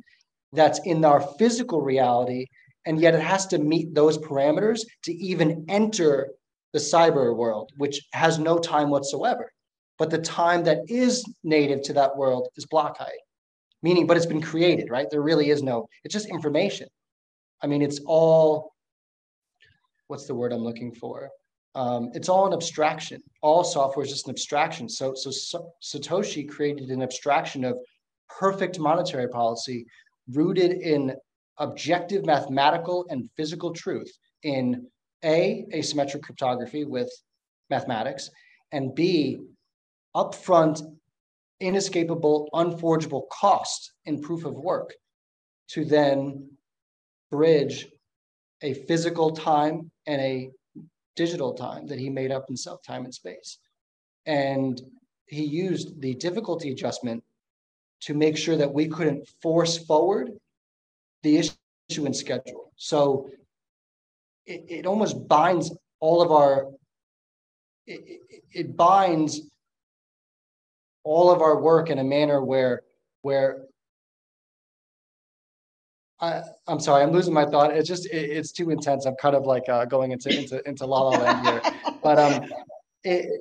[0.53, 2.46] that's in our physical reality,
[2.87, 6.31] and yet it has to meet those parameters to even enter
[6.72, 9.51] the cyber world, which has no time whatsoever.
[9.98, 13.18] But the time that is native to that world is block height
[13.83, 15.09] meaning, but it's been created, right?
[15.11, 16.88] There really is no, it's just information.
[17.62, 18.73] I mean, it's all,
[20.09, 21.31] what's the word I'm looking for?
[21.75, 23.23] Um, it's all an abstraction.
[23.43, 24.88] All software is just an abstraction.
[24.88, 27.79] So, so, so Satoshi created an abstraction of
[28.29, 29.87] perfect monetary policy
[30.33, 31.14] rooted in
[31.59, 34.11] objective mathematical and physical truth
[34.43, 34.87] in
[35.25, 37.11] A, asymmetric cryptography with
[37.71, 38.31] mathematics,
[38.73, 39.38] and B,
[40.14, 40.83] upfront
[41.61, 44.94] inescapable, unforgeable cost in proof of work
[45.68, 46.49] to then
[47.31, 47.87] bridge
[48.62, 50.51] a physical time and a
[51.16, 53.59] digital time that he made up himself, time and space.
[54.27, 54.81] And
[55.27, 57.23] he used the difficulty adjustment
[58.03, 60.31] to make sure that we couldn't force forward
[61.23, 61.51] the
[61.90, 62.73] issuance schedule.
[62.77, 63.31] So
[64.47, 66.68] it, it almost binds all of our,
[67.87, 69.40] it, it, it binds
[71.09, 72.83] all of our work in a manner where
[73.23, 73.62] where
[76.21, 77.73] I, I'm sorry, I'm losing my thought.
[77.73, 79.07] It's just it, it's too intense.
[79.07, 81.73] I'm kind of like uh, going into into into la la land here.
[82.03, 82.44] But um,
[83.05, 83.40] it,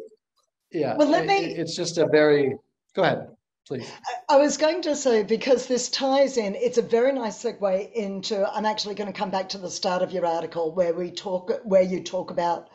[0.71, 0.95] yeah.
[0.95, 1.38] Well, let me.
[1.38, 2.56] It, it's just a very.
[2.95, 3.27] Go ahead,
[3.67, 3.91] please.
[4.30, 6.56] I was going to say because this ties in.
[6.56, 8.47] It's a very nice segue into.
[8.51, 11.51] I'm actually going to come back to the start of your article where we talk
[11.63, 12.69] where you talk about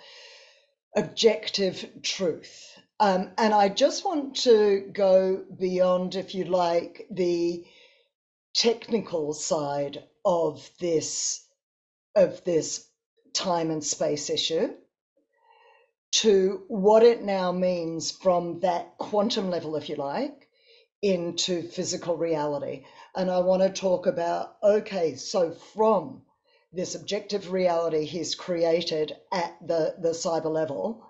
[0.97, 2.72] objective truth
[3.03, 7.65] um, and I just want to go beyond, if you like, the
[8.55, 11.45] technical side of this
[12.15, 12.87] of this
[13.33, 14.75] time and space issue
[16.13, 20.49] to what it now means from that quantum level, if you like,
[21.03, 22.85] into physical reality.
[23.17, 26.23] And I want to talk about okay, so from
[26.73, 31.05] this objective reality he's created at the, the cyber level,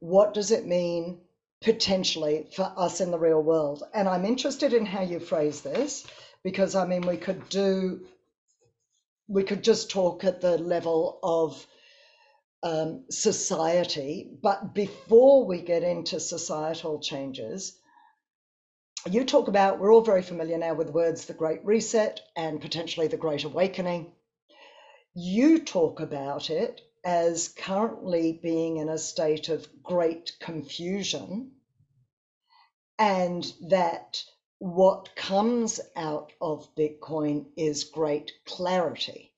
[0.00, 1.20] what does it mean
[1.62, 3.82] potentially for us in the real world?
[3.94, 6.06] And I'm interested in how you phrase this
[6.42, 8.06] because I mean, we could do,
[9.28, 11.66] we could just talk at the level of
[12.62, 17.78] um, society, but before we get into societal changes,
[19.08, 23.06] you talk about, we're all very familiar now with words the Great Reset and potentially
[23.06, 24.12] the Great Awakening.
[25.14, 31.52] You talk about it as currently being in a state of great confusion,
[32.98, 34.22] and that
[34.58, 39.32] what comes out of Bitcoin is great clarity.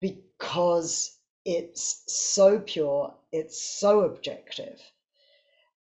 [0.00, 4.80] Because it's so pure, it's so objective,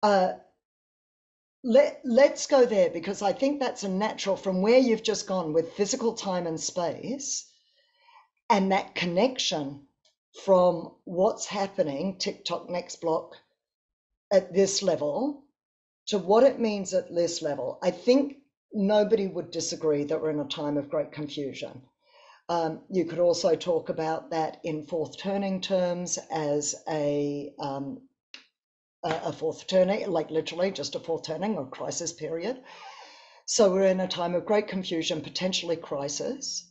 [0.03, 0.33] Uh,
[1.63, 5.53] let, let's go there because I think that's a natural from where you've just gone
[5.53, 7.47] with physical time and space
[8.49, 9.87] and that connection
[10.45, 13.37] from what's happening, tick tock next block
[14.33, 15.45] at this level
[16.07, 17.79] to what it means at this level.
[17.83, 18.39] I think
[18.73, 21.83] nobody would disagree that we're in a time of great confusion.
[22.49, 28.01] Um, you could also talk about that in fourth turning terms as a, um,
[29.05, 32.61] a, fourth turning, like literally just a fourth turning or crisis period.
[33.47, 36.69] So we're in a time of great confusion, potentially crisis.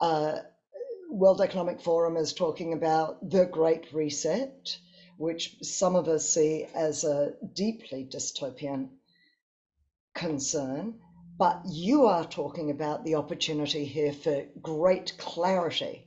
[0.00, 0.40] Uh,
[1.10, 4.78] World Economic Forum is talking about the Great Reset,
[5.16, 8.90] which some of us see as a deeply dystopian
[10.14, 11.00] concern.
[11.36, 16.06] But you are talking about the opportunity here for great clarity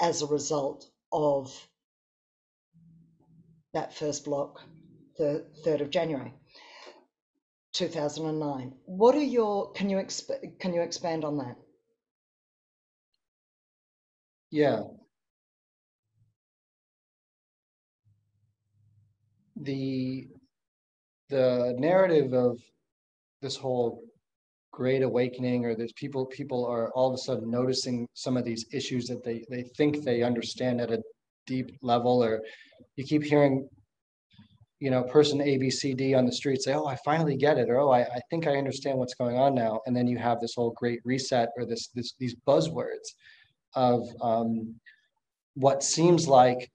[0.00, 1.68] as a result of
[3.74, 4.62] that first block,
[5.18, 6.32] the 3rd of January
[7.74, 8.74] 2009.
[8.86, 11.56] What are your, can you, exp- can you expand on that?
[14.52, 14.82] Yeah.
[19.56, 20.28] The
[21.30, 22.58] the narrative of
[23.40, 24.04] this whole
[24.72, 28.66] great awakening or there's people people are all of a sudden noticing some of these
[28.72, 31.02] issues that they they think they understand at a
[31.46, 32.42] deep level or
[32.96, 33.66] you keep hearing
[34.80, 37.58] you know person a b c d on the street say oh i finally get
[37.58, 40.18] it or oh I, I think i understand what's going on now and then you
[40.18, 43.08] have this whole great reset or this this these buzzwords
[43.74, 44.74] of um,
[45.54, 46.70] what seems like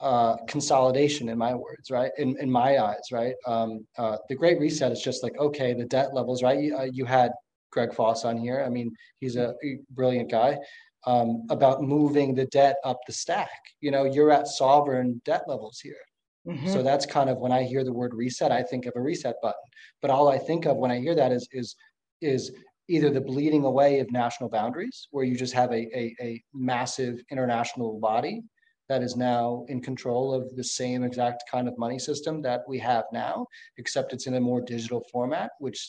[0.00, 2.10] uh, consolidation in my words, right?
[2.18, 3.34] In, in my eyes, right?
[3.46, 6.58] Um, uh, the Great Reset is just like, okay, the debt levels, right?
[6.58, 7.32] You, uh, you had
[7.70, 8.62] Greg Foss on here.
[8.64, 9.54] I mean, he's a
[9.90, 10.58] brilliant guy
[11.06, 13.60] um, about moving the debt up the stack.
[13.80, 15.96] You know, you're at sovereign debt levels here.
[16.46, 16.68] Mm-hmm.
[16.68, 19.36] So that's kind of when I hear the word reset, I think of a reset
[19.42, 19.60] button.
[20.00, 21.76] But all I think of when I hear that is is
[22.22, 22.52] is
[22.90, 27.22] either the bleeding away of national boundaries, where you just have a, a, a massive
[27.30, 28.42] international body
[28.88, 32.78] that is now in control of the same exact kind of money system that we
[32.78, 33.46] have now,
[33.78, 35.88] except it's in a more digital format, which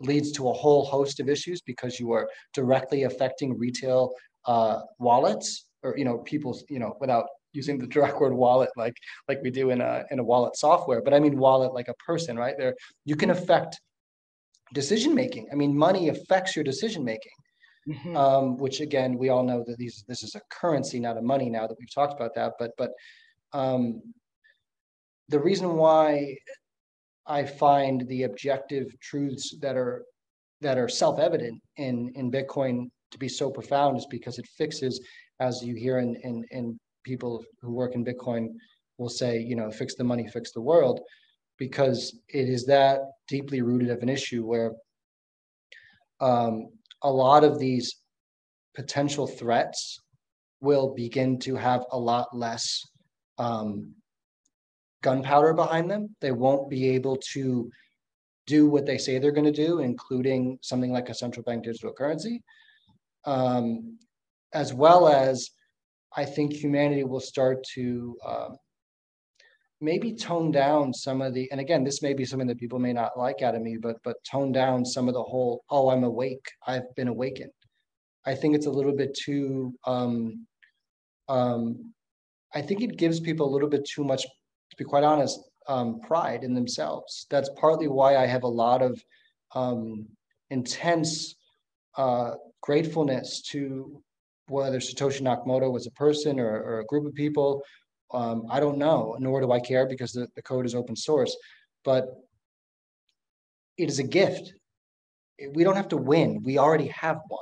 [0.00, 4.12] leads to a whole host of issues because you are directly affecting retail
[4.46, 8.94] uh, wallets or you know people's you know without using the direct word wallet like
[9.28, 11.94] like we do in a in a wallet software but i mean wallet like a
[11.94, 12.56] person right?
[12.58, 13.80] There you can affect
[14.74, 17.32] decision making i mean money affects your decision making
[17.88, 18.16] mm-hmm.
[18.16, 21.48] um, which again we all know that these this is a currency not a money
[21.48, 22.92] now that we've talked about that but but
[23.52, 24.02] um,
[25.28, 26.36] the reason why
[27.26, 30.04] i find the objective truths that are
[30.60, 35.00] that are self-evident in in bitcoin to be so profound is because it fixes
[35.40, 38.48] as you hear in in, in people who work in bitcoin
[38.98, 41.00] will say you know fix the money fix the world
[41.58, 44.72] because it is that deeply rooted of an issue where
[46.20, 46.70] um,
[47.02, 47.96] a lot of these
[48.74, 50.00] potential threats
[50.60, 52.82] will begin to have a lot less
[53.38, 53.92] um,
[55.02, 56.14] gunpowder behind them.
[56.20, 57.70] They won't be able to
[58.46, 61.92] do what they say they're going to do, including something like a central bank digital
[61.92, 62.42] currency,
[63.24, 63.98] um,
[64.52, 65.50] as well as
[66.16, 68.48] I think humanity will start to uh,
[69.80, 72.92] maybe tone down some of the and again this may be something that people may
[72.92, 76.04] not like out of me but but tone down some of the whole oh i'm
[76.04, 76.46] awake.
[76.66, 77.52] I've been awakened.
[78.26, 80.46] I think it's a little bit too um
[81.28, 81.92] um
[82.54, 86.00] i think it gives people a little bit too much to be quite honest um
[86.00, 87.26] pride in themselves.
[87.30, 89.00] That's partly why i have a lot of
[89.54, 90.06] um
[90.50, 91.36] intense
[91.96, 94.02] uh gratefulness to
[94.48, 97.62] whether satoshi nakamoto was a person or, or a group of people
[98.12, 101.36] um, I don't know, nor do I care because the, the code is open source.
[101.84, 102.06] But
[103.76, 104.54] it is a gift.
[105.52, 106.42] We don't have to win.
[106.42, 107.40] We already have one.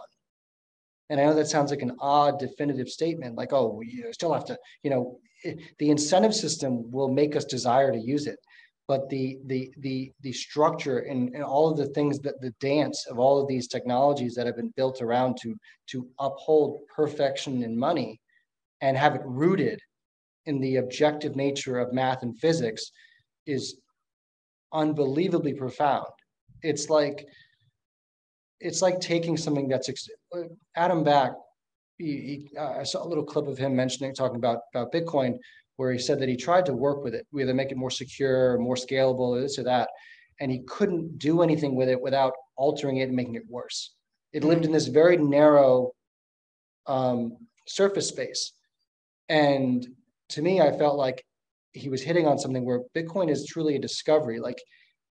[1.09, 4.44] And I know that sounds like an odd definitive statement, like, oh, we still have
[4.46, 8.38] to, you know, it, the incentive system will make us desire to use it.
[8.88, 13.06] But the the the the structure and, and all of the things that the dance
[13.06, 15.56] of all of these technologies that have been built around to
[15.88, 18.21] to uphold perfection in money
[18.81, 19.81] and have it rooted
[20.47, 22.90] in the objective nature of math and physics
[23.47, 23.79] is
[24.73, 26.07] unbelievably profound.
[26.63, 27.27] It's like
[28.61, 29.90] it's like taking something that's
[30.77, 31.33] Adam Back.
[31.99, 35.38] He, he, uh, I saw a little clip of him mentioning talking about about Bitcoin,
[35.77, 38.59] where he said that he tried to work with it, either make it more secure,
[38.59, 39.88] more scalable, or this or that,
[40.40, 43.94] and he couldn't do anything with it without altering it and making it worse.
[44.33, 45.92] It lived in this very narrow
[46.87, 47.37] um,
[47.67, 48.53] surface space,
[49.29, 49.87] and
[50.31, 51.24] to me, I felt like
[51.72, 54.40] he was hitting on something where Bitcoin is truly a discovery.
[54.40, 54.58] Like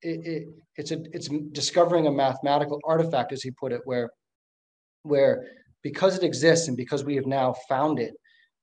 [0.02, 4.10] it, it, it's a it's discovering a mathematical artifact, as he put it, where
[5.02, 5.44] where
[5.82, 8.14] because it exists and because we have now found it,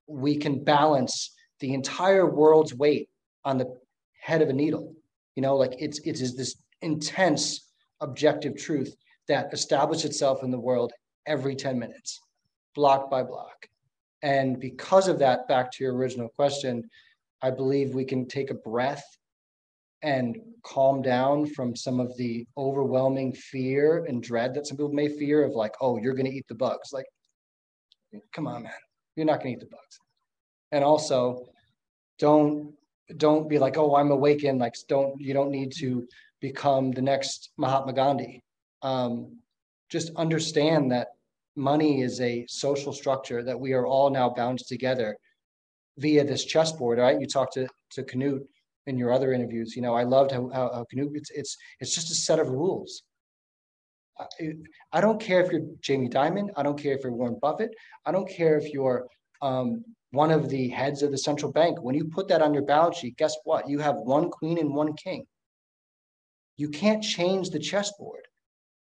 [0.07, 3.09] we can balance the entire world's weight
[3.45, 3.73] on the
[4.19, 4.93] head of a needle.
[5.35, 7.71] You know, like it's it's this intense
[8.01, 8.93] objective truth
[9.27, 10.91] that establishes itself in the world
[11.25, 12.19] every 10 minutes,
[12.73, 13.67] block by block.
[14.21, 16.89] And because of that, back to your original question,
[17.41, 19.03] I believe we can take a breath
[20.03, 25.07] and calm down from some of the overwhelming fear and dread that some people may
[25.07, 26.91] fear of like, oh, you're going to eat the bugs.
[26.91, 27.05] Like,
[28.33, 28.71] come on, man,
[29.15, 29.99] you're not going to eat the bugs.
[30.71, 31.47] And also,
[32.19, 32.73] don't
[33.17, 34.59] don't be like, oh, I'm awakened.
[34.59, 36.07] Like, don't you don't need to
[36.39, 38.43] become the next Mahatma Gandhi.
[38.81, 39.37] Um,
[39.89, 41.09] just understand that
[41.55, 45.17] money is a social structure that we are all now bound together
[45.97, 46.99] via this chessboard.
[46.99, 47.19] Right?
[47.19, 48.41] You talked to to Knut
[48.87, 49.75] in your other interviews.
[49.75, 50.85] You know, I loved how, how, how.
[50.91, 53.03] It's it's it's just a set of rules.
[54.19, 54.53] I,
[54.93, 56.49] I don't care if you're Jamie Dimon.
[56.55, 57.73] I don't care if you're Warren Buffett.
[58.05, 59.07] I don't care if you're
[59.41, 61.81] um, one of the heads of the central bank.
[61.81, 63.69] When you put that on your balance sheet, guess what?
[63.69, 65.25] You have one queen and one king.
[66.57, 68.27] You can't change the chessboard.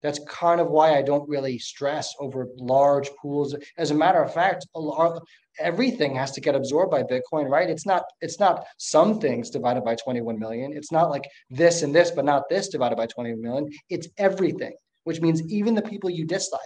[0.02, 3.56] That's kind of why I don't really stress over large pools.
[3.78, 5.22] As a matter of fact, lot,
[5.60, 7.70] everything has to get absorbed by Bitcoin, right?
[7.70, 10.72] It's not it's not some things divided by 21 million.
[10.76, 13.70] It's not like this and this, but not this divided by 21 million.
[13.90, 14.74] It's everything,
[15.04, 16.62] which means even the people you dislike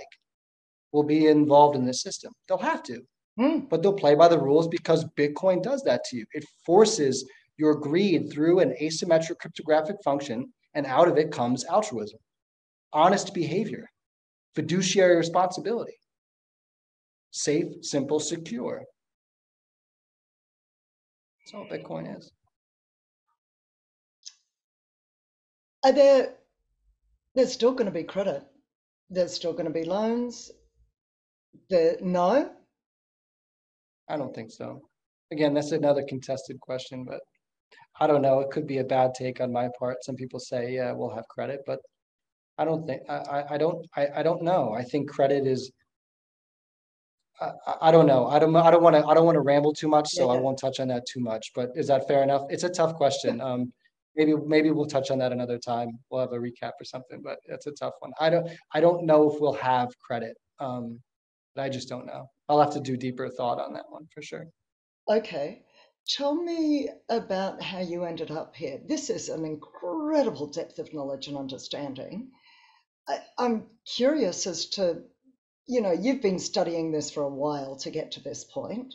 [0.91, 2.31] will be involved in this system.
[2.47, 3.01] They'll have to.
[3.39, 3.67] Mm.
[3.67, 6.25] But they'll play by the rules because Bitcoin does that to you.
[6.33, 7.27] It forces
[7.57, 12.19] your greed through an asymmetric cryptographic function, and out of it comes altruism,
[12.93, 13.89] honest behavior,
[14.55, 15.97] fiduciary responsibility,
[17.31, 18.83] safe, simple, secure.
[21.39, 22.31] That's all Bitcoin is.
[25.83, 26.35] Are there,
[27.35, 28.43] there's still going to be credit.
[29.09, 30.51] There's still going to be loans.
[31.69, 32.51] The, no,
[34.09, 34.81] I don't think so.
[35.31, 37.19] Again, that's another contested question, but
[37.99, 38.39] I don't know.
[38.39, 40.03] It could be a bad take on my part.
[40.03, 41.79] Some people say, yeah, we'll have credit, but
[42.57, 44.73] I don't think I, I don't I, I don't know.
[44.73, 45.71] I think credit is
[47.41, 47.51] I,
[47.81, 48.27] I don't know.
[48.27, 50.37] I don't I don't want to I don't want to ramble too much, so yeah.
[50.37, 51.51] I won't touch on that too much.
[51.55, 52.43] But is that fair enough?
[52.49, 53.41] It's a tough question.
[53.41, 53.73] Um
[54.15, 55.99] maybe maybe we'll touch on that another time.
[56.09, 58.11] We'll have a recap or something, but it's a tough one.
[58.19, 60.37] I don't I don't know if we'll have credit.
[60.59, 60.99] Um
[61.55, 62.29] but I just don't know.
[62.49, 64.47] I'll have to do deeper thought on that one for sure.
[65.09, 65.63] Okay.
[66.07, 68.79] Tell me about how you ended up here.
[68.85, 72.29] This is an incredible depth of knowledge and understanding.
[73.07, 75.01] I, I'm curious as to,
[75.67, 78.93] you know, you've been studying this for a while to get to this point.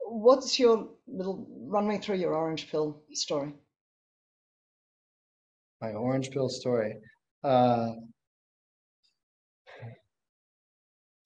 [0.00, 3.54] What's your little run me through your orange pill story?
[5.80, 6.96] My orange pill story.
[7.42, 7.92] Uh,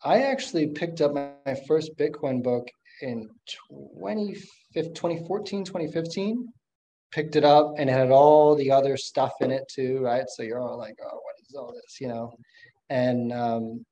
[0.04, 2.68] I actually picked up my, my first Bitcoin book
[3.00, 3.28] in
[4.74, 6.48] 2014, 2015.
[7.10, 10.24] Picked it up and it had all the other stuff in it too, right?
[10.28, 12.32] So you're all like, oh, what is all this, you know?
[12.90, 13.84] And um,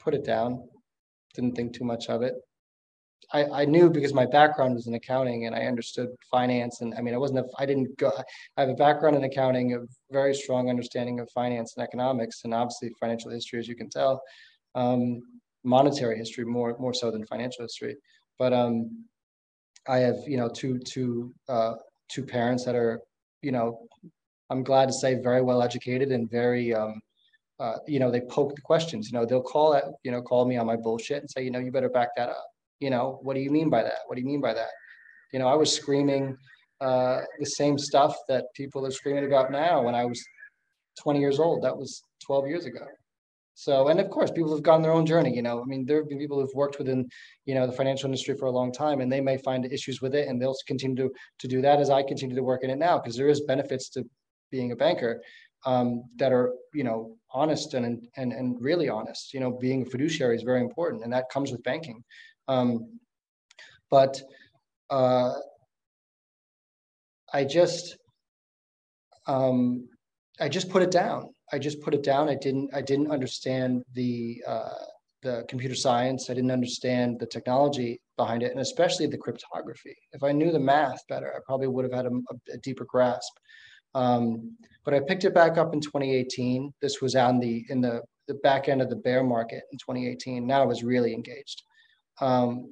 [0.00, 0.68] put it down.
[1.34, 2.34] Didn't think too much of it.
[3.32, 6.82] I, I knew because my background was in accounting and I understood finance.
[6.82, 8.12] And I mean, I wasn't, a, I didn't go,
[8.56, 9.78] I have a background in accounting, a
[10.12, 14.22] very strong understanding of finance and economics, and obviously financial history, as you can tell
[14.74, 15.22] um,
[15.64, 17.96] monetary history more more so than financial history.
[18.38, 19.04] But um,
[19.88, 21.74] I have you know two two uh,
[22.08, 23.00] two parents that are
[23.42, 23.86] you know
[24.50, 27.00] I'm glad to say very well educated and very um,
[27.60, 29.10] uh, you know they poke the questions.
[29.10, 31.50] You know they'll call at you know call me on my bullshit and say you
[31.50, 32.46] know you better back that up.
[32.80, 34.00] You know what do you mean by that?
[34.06, 34.70] What do you mean by that?
[35.32, 36.36] You know I was screaming
[36.80, 40.22] uh, the same stuff that people are screaming about now when I was
[41.00, 41.62] 20 years old.
[41.62, 42.86] That was 12 years ago.
[43.54, 45.34] So, and of course, people have gone their own journey.
[45.34, 47.08] You know, I mean, there have been people who've worked within,
[47.46, 50.14] you know, the financial industry for a long time, and they may find issues with
[50.14, 52.78] it, and they'll continue to to do that as I continue to work in it
[52.78, 54.04] now, because there is benefits to
[54.56, 55.14] being a banker
[55.66, 55.88] um,
[56.20, 56.48] that are,
[56.78, 57.84] you know, honest and
[58.20, 59.34] and and really honest.
[59.34, 61.98] You know, being a fiduciary is very important, and that comes with banking.
[62.54, 62.70] Um,
[63.90, 64.14] but
[64.90, 65.32] uh,
[67.32, 67.96] I just,
[69.26, 69.88] um,
[70.44, 71.22] I just put it down.
[71.52, 72.28] I just put it down.
[72.34, 74.84] I didn't I didn't understand the uh,
[75.26, 76.30] the computer science.
[76.30, 77.90] I didn't understand the technology
[78.20, 79.96] behind it, and especially the cryptography.
[80.12, 82.14] If I knew the math better, I probably would have had a,
[82.56, 83.34] a deeper grasp.
[83.94, 86.72] Um, but I picked it back up in 2018.
[86.82, 90.46] This was on the in the the back end of the bear market in 2018.
[90.46, 91.62] Now I was really engaged
[92.18, 92.68] because um,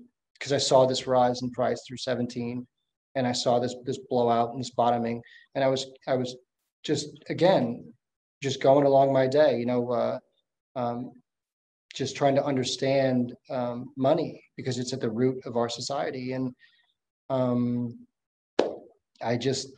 [0.53, 2.66] I saw this rise in price through 17.
[3.14, 5.23] and I saw this this blowout and this bottoming,
[5.55, 6.37] and I was I was
[6.83, 7.93] just again
[8.43, 10.18] just going along my day, you know, uh,
[10.75, 11.12] um,
[11.95, 16.55] just trying to understand um, money because it's at the root of our society, and
[17.31, 17.99] um,
[19.23, 19.68] I just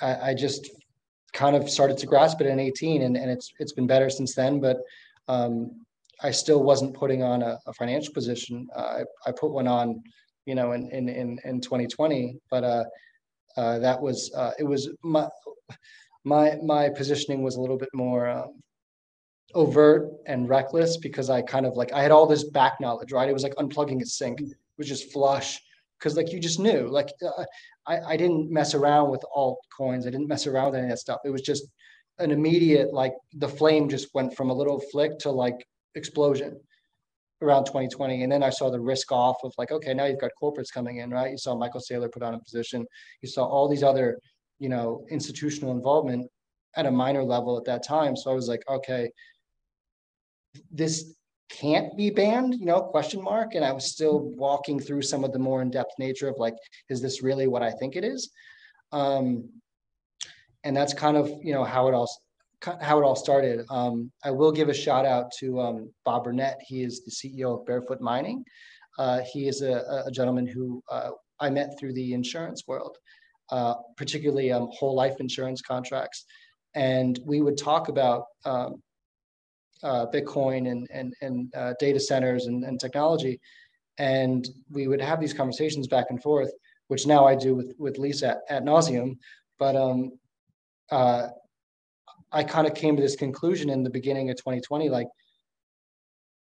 [0.00, 0.70] I, I, just
[1.32, 4.34] kind of started to grasp it in 18, and, and it's it's been better since
[4.34, 4.78] then, but.
[5.28, 5.84] Um,
[6.20, 8.66] I still wasn't putting on a, a financial position.
[8.74, 10.02] Uh, I, I put one on
[10.48, 12.38] you know, in in in, in 2020.
[12.50, 12.84] But uh,
[13.58, 15.28] uh, that was uh, it was my
[16.24, 18.62] my my positioning was a little bit more um,
[19.54, 23.28] overt and reckless because I kind of like I had all this back knowledge, right?
[23.28, 25.60] It was like unplugging a sink, it was just flush
[25.98, 26.88] because like you just knew.
[26.88, 27.44] Like uh,
[27.88, 30.06] I I didn't mess around with altcoins.
[30.06, 31.20] I didn't mess around with any of that stuff.
[31.24, 31.64] It was just
[32.18, 36.60] an immediate like the flame just went from a little flick to like explosion
[37.40, 38.22] around 2020.
[38.22, 40.98] And then I saw the risk off of like, okay, now you've got corporates coming
[40.98, 41.30] in, right?
[41.30, 42.84] You saw Michael Saylor put on a position.
[43.22, 44.18] You saw all these other,
[44.58, 46.28] you know, institutional involvement
[46.76, 48.16] at a minor level at that time.
[48.16, 49.10] So I was like, okay,
[50.70, 51.14] this
[51.50, 53.54] can't be banned, you know, question mark.
[53.54, 56.54] And I was still walking through some of the more in-depth nature of like,
[56.88, 58.30] is this really what I think it is?
[58.92, 59.48] Um,
[60.64, 62.08] and that's kind of, you know, how it all
[62.80, 63.64] how it all started.
[63.70, 66.58] Um, I will give a shout out to um, Bob Burnett.
[66.66, 68.44] He is the CEO of Barefoot Mining.
[68.98, 72.98] Uh, he is a, a gentleman who uh, I met through the insurance world,
[73.50, 76.24] uh, particularly um, whole life insurance contracts.
[76.74, 78.82] And we would talk about um,
[79.82, 83.40] uh, Bitcoin and, and, and uh, data centers and, and technology.
[83.98, 86.50] And we would have these conversations back and forth,
[86.88, 89.16] which now I do with, with Lisa at, at nauseum.
[89.58, 90.12] But um,
[90.90, 91.28] uh,
[92.30, 95.08] I kind of came to this conclusion in the beginning of 2020, like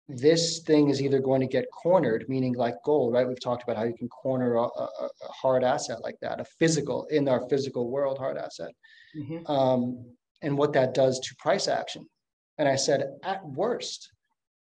[0.09, 3.27] this thing is either going to get cornered, meaning like gold, right?
[3.27, 4.89] We've talked about how you can corner a, a,
[5.23, 8.73] a hard asset like that, a physical in our physical world hard asset,
[9.17, 9.51] mm-hmm.
[9.51, 10.05] um,
[10.43, 12.07] and what that does to price action.
[12.59, 14.11] And I said, at worst,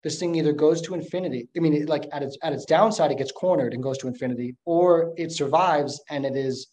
[0.04, 1.50] this thing either goes to infinity.
[1.58, 4.08] I mean, it, like at its at its downside, it gets cornered and goes to
[4.08, 6.68] infinity, or it survives and it is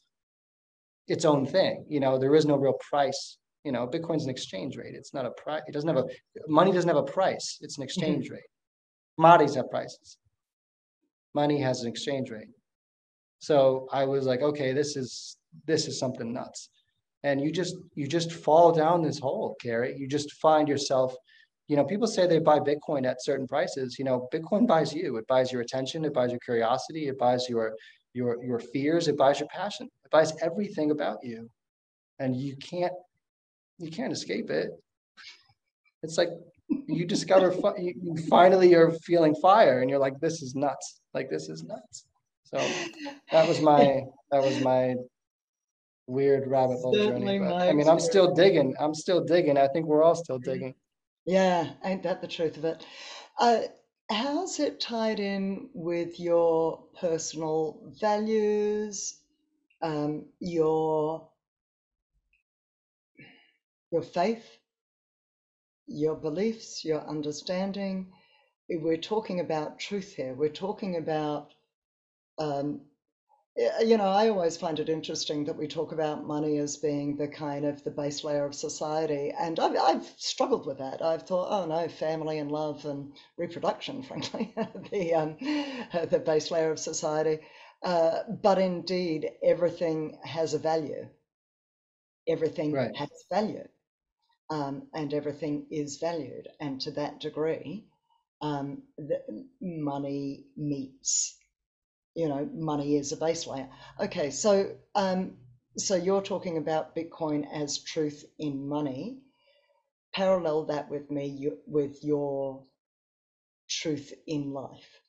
[1.08, 1.84] its own thing.
[1.88, 4.94] You know, there is no real price you know, Bitcoin's an exchange rate.
[4.94, 5.60] It's not a price.
[5.66, 6.06] It doesn't have a
[6.46, 7.58] money doesn't have a price.
[7.60, 7.82] It's an mm-hmm.
[7.82, 8.34] exchange mm-hmm.
[8.34, 8.50] rate.
[9.16, 10.18] Commodities have prices.
[11.34, 12.46] Money has an exchange rate.
[13.40, 15.36] So I was like, okay, this is
[15.66, 16.68] this is something nuts.
[17.26, 19.98] And you just you just fall down this hole, Carri.
[19.98, 21.12] You just find yourself,
[21.66, 23.98] you know, people say they buy Bitcoin at certain prices.
[23.98, 25.16] You know, Bitcoin buys you.
[25.16, 26.04] It buys your attention.
[26.04, 27.08] It buys your curiosity.
[27.08, 27.74] It buys your
[28.14, 29.08] your your fears.
[29.08, 29.88] It buys your passion.
[30.04, 31.50] It buys everything about you.
[32.20, 32.92] And you can't
[33.78, 34.70] you can't escape it.
[36.04, 36.30] It's like
[36.86, 41.00] you discover you, finally are feeling fire, and you're like, this is nuts.
[41.12, 42.06] Like this is nuts.
[42.44, 42.58] So
[43.32, 44.94] that was my that was my
[46.06, 47.38] weird rabbit hole journey.
[47.38, 48.74] But, I mean, I'm still digging.
[48.78, 49.58] I'm still digging.
[49.58, 50.74] I think we're all still digging.
[51.24, 52.86] Yeah, ain't that the truth of it?
[53.38, 53.62] Uh,
[54.10, 59.16] how's it tied in with your personal values,
[59.82, 61.28] um, your
[63.90, 64.44] your faith,
[65.86, 68.12] your beliefs, your understanding.
[68.68, 70.34] We're talking about truth here.
[70.34, 71.52] We're talking about,
[72.38, 72.80] um,
[73.56, 77.28] you know, I always find it interesting that we talk about money as being the
[77.28, 79.32] kind of the base layer of society.
[79.38, 81.02] And I've, I've struggled with that.
[81.02, 84.54] I've thought, oh no, family and love and reproduction, frankly,
[84.90, 85.36] the, um,
[86.10, 87.40] the base layer of society.
[87.82, 91.08] Uh, but indeed, everything has a value.
[92.28, 92.96] Everything right.
[92.96, 93.66] has value
[94.50, 96.48] um, and everything is valued.
[96.60, 97.86] And to that degree,
[98.42, 99.20] um, the
[99.60, 101.36] money meets,
[102.16, 103.68] you know, money is a base layer.
[104.00, 105.36] Okay, so um,
[105.76, 109.18] so you're talking about Bitcoin as truth in money.
[110.14, 112.64] Parallel that with me you, with your
[113.68, 115.00] truth in life.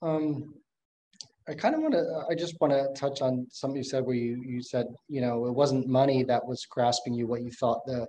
[0.00, 0.54] Um,
[1.48, 4.14] I kind of want to, I just want to touch on something you said where
[4.14, 7.84] you, you said, you know, it wasn't money that was grasping you, what you thought
[7.86, 8.06] the,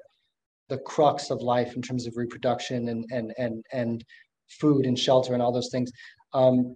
[0.68, 4.06] the crux of life in terms of reproduction and, and, and, and
[4.50, 5.92] food and shelter and all those things.
[6.34, 6.76] Um,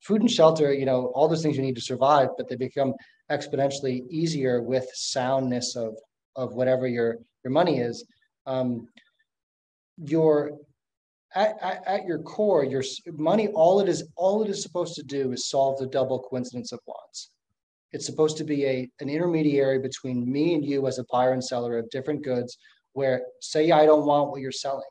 [0.00, 2.92] food and shelter, you know, all those things you need to survive, but they become
[3.30, 5.96] exponentially easier with soundness of,
[6.36, 8.04] of whatever your, your money is.
[8.46, 8.88] Um,
[9.96, 10.58] your
[11.34, 12.82] at, at, at, your core, your
[13.12, 16.72] money, all it is, all it is supposed to do is solve the double coincidence
[16.72, 17.30] of wants.
[17.92, 21.42] It's supposed to be a an intermediary between me and you as a buyer and
[21.42, 22.58] seller of different goods.
[22.92, 24.82] Where say I don't want what you're selling,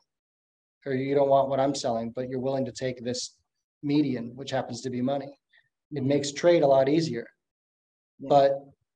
[0.86, 3.34] or you don't want what I'm selling, but you're willing to take this
[3.84, 5.38] median, which happens to be money.
[5.92, 7.26] It makes trade a lot easier.
[8.18, 8.28] Yeah.
[8.28, 8.50] But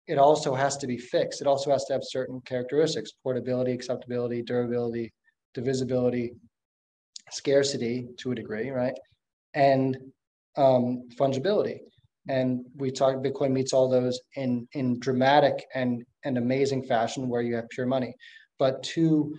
[0.06, 1.40] it also has to be fixed.
[1.40, 5.12] It also has to have certain characteristics, portability, acceptability, durability,
[5.54, 6.32] divisibility,
[7.30, 8.98] scarcity to a degree, right?
[9.54, 9.98] And
[10.56, 11.80] um, fungibility.
[12.28, 17.42] And we talk Bitcoin meets all those in in dramatic and and amazing fashion where
[17.42, 18.14] you have pure money.
[18.58, 19.34] But to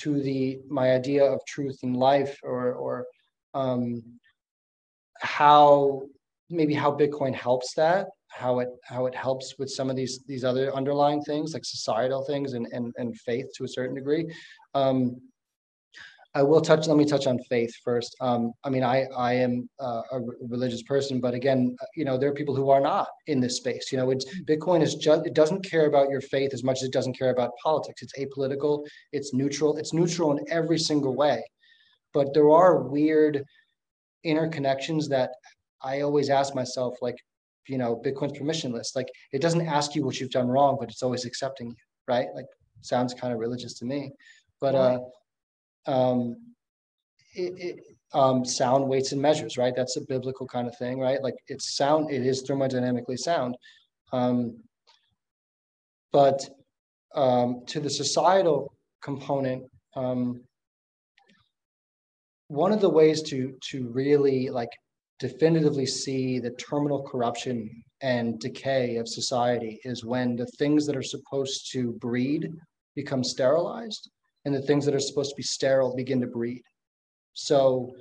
[0.00, 3.06] to the my idea of truth in life or or
[3.54, 4.02] um,
[5.20, 6.02] how
[6.50, 10.44] maybe how Bitcoin helps that, how it how it helps with some of these these
[10.44, 14.32] other underlying things like societal things and and, and faith to a certain degree.
[14.74, 15.20] Um,
[16.34, 16.86] I will touch.
[16.86, 18.14] Let me touch on faith first.
[18.20, 22.18] Um, I mean, I I am uh, a religious person, but again, uh, you know,
[22.18, 23.90] there are people who are not in this space.
[23.90, 26.84] You know, it's Bitcoin is just it doesn't care about your faith as much as
[26.84, 28.02] it doesn't care about politics.
[28.02, 28.86] It's apolitical.
[29.12, 29.78] It's neutral.
[29.78, 31.42] It's neutral in every single way.
[32.12, 33.44] But there are weird
[34.24, 35.30] interconnections that
[35.82, 37.16] I always ask myself, like,
[37.68, 38.96] you know, Bitcoin's permissionless.
[38.96, 42.28] Like, it doesn't ask you what you've done wrong, but it's always accepting you, right?
[42.34, 42.46] Like,
[42.80, 44.12] sounds kind of religious to me.
[44.60, 44.98] But uh,
[45.86, 46.36] um,
[47.34, 49.74] it, it, um, sound weights and measures, right?
[49.76, 51.22] That's a biblical kind of thing, right?
[51.22, 53.56] Like it's sound, it is thermodynamically sound.
[54.12, 54.58] Um,
[56.12, 56.48] but
[57.14, 59.64] um, to the societal component,
[59.94, 60.42] um,
[62.48, 64.70] one of the ways to to really like
[65.18, 71.02] definitively see the terminal corruption and decay of society is when the things that are
[71.02, 72.52] supposed to breed
[72.94, 74.10] become sterilized
[74.44, 76.62] and the things that are supposed to be sterile begin to breed.
[77.34, 77.94] So,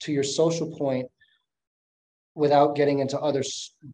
[0.00, 1.08] to your social point,
[2.34, 3.42] without getting into other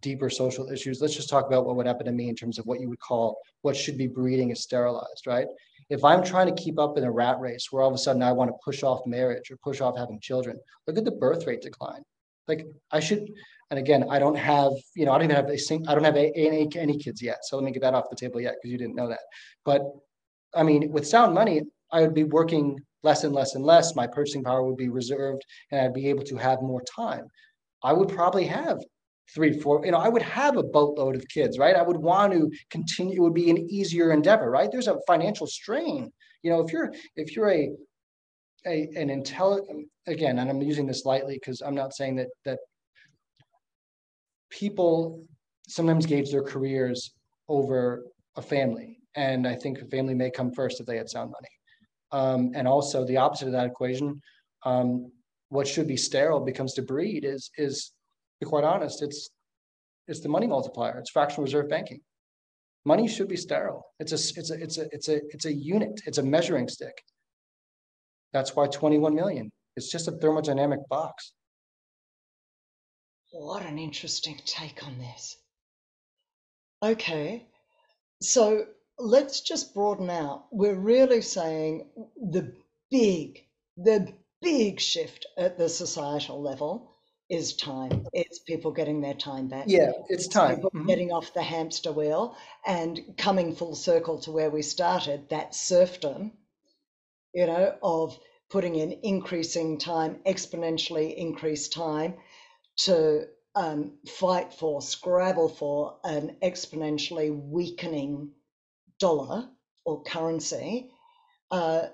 [0.00, 2.66] deeper social issues, let's just talk about what would happen to me in terms of
[2.66, 5.46] what you would call what should be breeding is sterilized, right?
[5.90, 8.22] If I'm trying to keep up in a rat race where all of a sudden
[8.22, 11.46] I want to push off marriage or push off having children, look at the birth
[11.46, 12.02] rate decline.
[12.46, 13.28] Like I should,
[13.70, 16.04] and again, I don't have, you know, I don't even have a sing, I don't
[16.04, 17.38] have a, any, any kids yet.
[17.42, 19.20] So let me get that off the table yet because you didn't know that.
[19.64, 19.82] But
[20.54, 21.62] I mean, with sound money,
[21.92, 23.96] I would be working less and less and less.
[23.96, 27.26] My purchasing power would be reserved and I'd be able to have more time.
[27.82, 28.78] I would probably have
[29.34, 31.76] three, four, you know, I would have a boatload of kids, right?
[31.76, 34.70] I would want to continue, it would be an easier endeavor, right?
[34.70, 36.12] There's a financial strain.
[36.42, 37.70] You know, if you're if you're a
[38.66, 42.58] a an intelligent again, and I'm using this lightly because I'm not saying that that
[44.50, 45.22] people
[45.68, 47.12] sometimes gauge their careers
[47.48, 48.04] over
[48.36, 48.98] a family.
[49.14, 51.48] And I think a family may come first if they had sound money.
[52.12, 54.20] Um, and also the opposite of that equation,
[54.64, 55.10] um,
[55.48, 57.92] what should be sterile becomes breed is, is
[58.40, 59.30] be quite honest, it's,
[60.08, 60.98] it's the money multiplier.
[60.98, 62.00] It's fractional reserve banking.
[62.84, 63.84] Money should be sterile.
[64.00, 66.00] It's a, it's a, it's a, it's a, it's a unit.
[66.06, 66.94] It's a measuring stick.
[68.32, 69.50] That's why 21 million.
[69.76, 71.32] It's just a thermodynamic box.
[73.32, 75.36] What an interesting take on this.
[76.82, 77.46] Okay,
[78.22, 78.64] so
[78.98, 80.46] let's just broaden out.
[80.50, 81.86] We're really saying
[82.16, 82.54] the
[82.90, 83.44] big,
[83.76, 86.89] the big shift at the societal level
[87.30, 88.06] is time.
[88.12, 89.64] It's people getting their time back.
[89.68, 90.60] Yeah, it's time.
[90.60, 90.86] Mm-hmm.
[90.86, 96.32] Getting off the hamster wheel and coming full circle to where we started, that serfdom,
[97.32, 98.18] you know, of
[98.50, 102.14] putting in increasing time, exponentially increased time
[102.76, 108.32] to um, fight for, scrabble for an exponentially weakening
[108.98, 109.48] dollar
[109.84, 110.90] or currency.
[111.50, 111.86] Uh,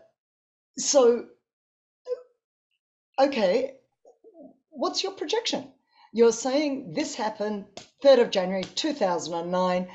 [0.78, 1.26] so,
[3.18, 3.75] okay,
[4.76, 5.72] what's your projection?
[6.12, 7.64] You're saying this happened
[8.04, 9.88] 3rd of January 2009,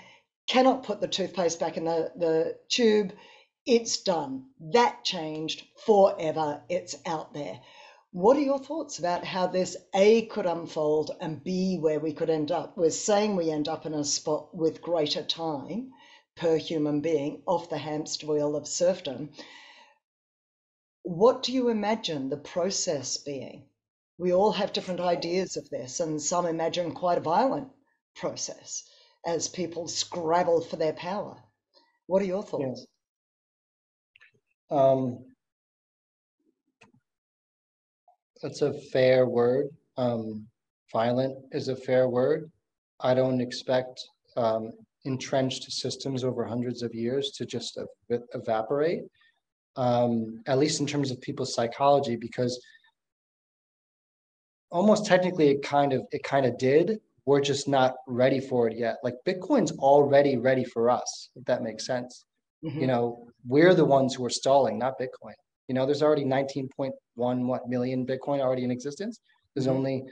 [0.47, 3.13] cannot put the toothpaste back in the, the tube.
[3.65, 4.47] It's done.
[4.73, 6.63] That changed forever.
[6.67, 7.59] It's out there.
[8.11, 12.29] What are your thoughts about how this A could unfold and B where we could
[12.29, 12.75] end up?
[12.75, 15.91] We're saying we end up in a spot with greater time
[16.35, 19.29] per human being off the hamster wheel of serfdom.
[21.03, 23.67] What do you imagine the process being?
[24.21, 27.69] We all have different ideas of this, and some imagine quite a violent
[28.15, 28.83] process
[29.25, 31.37] as people scrabble for their power.
[32.05, 32.85] What are your thoughts?
[34.69, 34.77] Yeah.
[34.77, 35.25] Um,
[38.43, 39.69] that's a fair word.
[39.97, 40.45] Um,
[40.93, 42.51] violent is a fair word.
[42.99, 44.07] I don't expect
[44.37, 44.71] um,
[45.03, 47.79] entrenched systems over hundreds of years to just
[48.11, 49.01] ev- evaporate,
[49.77, 52.63] um, at least in terms of people's psychology, because
[54.71, 56.99] almost technically it kind of it kind of did.
[57.25, 58.97] We're just not ready for it yet.
[59.03, 62.25] Like Bitcoin's already ready for us, if that makes sense.
[62.65, 62.79] Mm-hmm.
[62.79, 65.33] You know, we're the ones who are stalling, not Bitcoin.
[65.67, 69.19] You know, there's already 19.1 what million Bitcoin already in existence.
[69.53, 69.77] There's mm-hmm.
[69.77, 70.03] only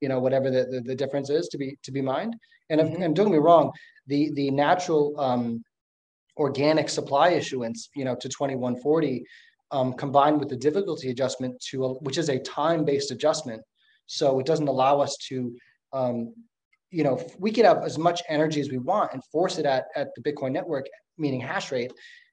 [0.00, 2.36] you know, whatever the, the, the difference is to be to be mined.
[2.70, 3.02] And, mm-hmm.
[3.02, 3.70] and don't get me wrong,
[4.06, 5.62] the the natural um,
[6.36, 9.24] organic supply issuance, you know, to 2140,
[9.72, 13.62] um, combined with the difficulty adjustment to a, which is a time-based adjustment,
[14.10, 15.56] so it doesn't allow us to,
[15.92, 16.34] um,
[16.90, 19.84] you know, we could have as much energy as we want and force it at
[19.94, 20.86] at the Bitcoin network,
[21.16, 21.92] meaning hash rate,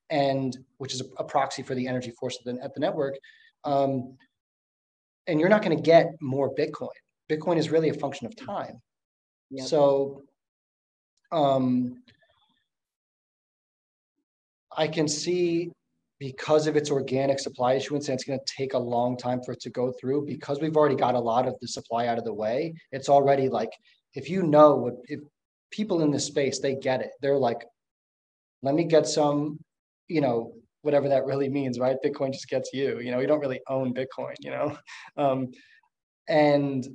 [0.10, 3.16] and which is a, proxy for the energy force at the, at the network.
[3.64, 4.18] Um,
[5.28, 6.98] and you're not going to get more Bitcoin.
[7.30, 8.82] Bitcoin is really a function of time.
[9.52, 9.68] Yep.
[9.68, 10.24] So,
[11.32, 12.02] um,
[14.76, 15.72] I can see
[16.20, 19.52] because of its organic supply issuance, and it's going to take a long time for
[19.52, 22.24] it to go through because we've already got a lot of the supply out of
[22.24, 22.74] the way.
[22.92, 23.70] It's already like,
[24.16, 25.20] if you know what, if
[25.72, 27.12] people in this space, they get it.
[27.22, 27.64] They're like,
[28.64, 29.60] let me get some,
[30.08, 31.98] you know, whatever that really means, right?
[32.04, 34.78] Bitcoin just gets you, you know, you don't really own Bitcoin, you know?
[35.18, 35.52] Um,
[36.30, 36.88] and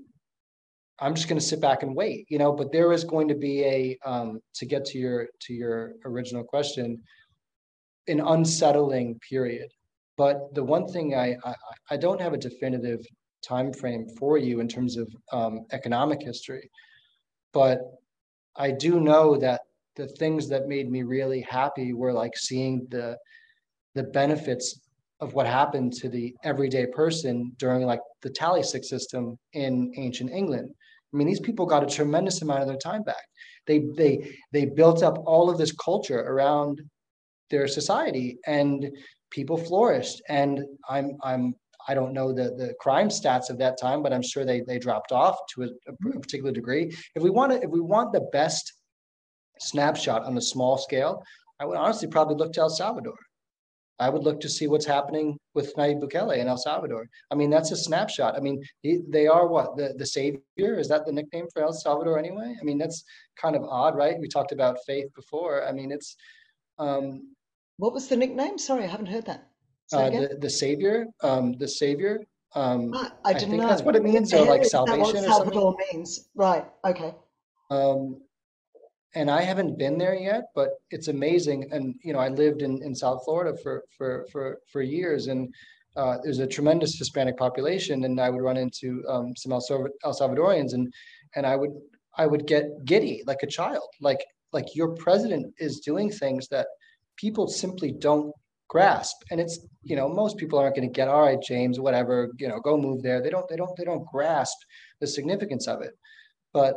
[0.98, 3.34] I'm just going to sit back and wait, you know, but there is going to
[3.34, 7.02] be a, um, to get to your, to your original question,
[8.08, 9.70] an unsettling period.
[10.16, 11.54] But the one thing I, I,
[11.90, 13.00] I don't have a definitive
[13.42, 16.70] time frame for you in terms of um, economic history,
[17.52, 17.80] but
[18.56, 19.62] I do know that
[19.96, 23.16] the things that made me really happy were like seeing the
[23.94, 24.80] the benefits
[25.20, 30.30] of what happened to the everyday person during like the tally stick system in ancient
[30.30, 30.70] England.
[31.12, 33.24] I mean, these people got a tremendous amount of their time back.
[33.66, 36.80] They they they built up all of this culture around
[37.52, 38.90] their society, and
[39.30, 40.20] people flourished.
[40.28, 41.54] And I'm I'm
[41.88, 44.78] I don't know the the crime stats of that time, but I'm sure they they
[44.78, 46.92] dropped off to a, a particular degree.
[47.14, 48.72] If we want to, if we want the best
[49.60, 51.22] snapshot on a small scale,
[51.60, 53.18] I would honestly probably look to El Salvador.
[53.98, 57.06] I would look to see what's happening with Nayib Bukele in El Salvador.
[57.30, 58.34] I mean, that's a snapshot.
[58.36, 62.18] I mean, they are what the the savior is that the nickname for El Salvador
[62.18, 62.56] anyway?
[62.60, 63.04] I mean, that's
[63.36, 64.18] kind of odd, right?
[64.18, 65.66] We talked about faith before.
[65.68, 66.16] I mean, it's.
[66.78, 67.34] Um,
[67.82, 68.58] what was the nickname?
[68.58, 69.48] Sorry, I haven't heard that.
[69.92, 72.20] Uh, the the savior, um, the savior.
[72.54, 73.66] Um, ah, I, I think know.
[73.66, 75.74] that's what it means, or like salvation or something.
[75.92, 76.64] means, right?
[76.84, 77.12] Okay.
[77.70, 78.20] Um,
[79.16, 81.72] and I haven't been there yet, but it's amazing.
[81.72, 85.52] And you know, I lived in, in South Florida for for for for years, and
[85.96, 90.72] uh, there's a tremendous Hispanic population, and I would run into um, some El, Salvadorians,
[90.74, 90.86] and
[91.34, 91.74] and I would
[92.16, 96.68] I would get giddy like a child, like like your president is doing things that
[97.16, 98.32] people simply don't
[98.68, 102.30] grasp, and it's you know most people aren't going to get all right, James, whatever,
[102.38, 103.22] you know, go move there.
[103.22, 104.56] They don't they don't they don't grasp
[105.00, 105.92] the significance of it,
[106.52, 106.74] but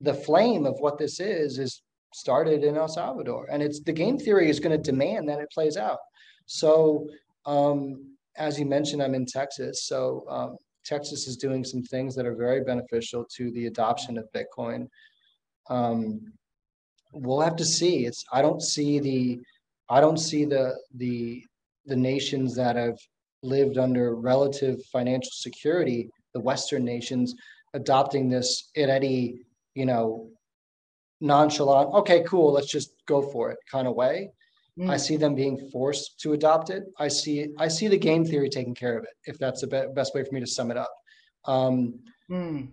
[0.00, 1.82] the flame of what this is is
[2.14, 5.50] started in El Salvador, and it's the game theory is going to demand that it
[5.52, 5.98] plays out.
[6.46, 7.08] So,
[7.44, 12.26] um, as you mentioned, I'm in Texas, so um, Texas is doing some things that
[12.26, 14.86] are very beneficial to the adoption of Bitcoin.
[15.68, 16.32] Um,
[17.12, 18.06] we'll have to see.
[18.06, 19.40] It's I don't see the
[19.88, 21.44] I don't see the the
[21.86, 22.98] the nations that have
[23.42, 27.34] lived under relative financial security, the Western nations,
[27.74, 30.30] adopting this at any you know,
[31.20, 34.32] nonchalant, okay, cool, let's just go for it kind of way.
[34.78, 34.90] Mm.
[34.90, 36.84] I see them being forced to adopt it.
[36.98, 39.94] I see I see the game theory taking care of it, if that's the be-
[39.94, 40.92] best way for me to sum it up.
[41.44, 42.68] Um, mm.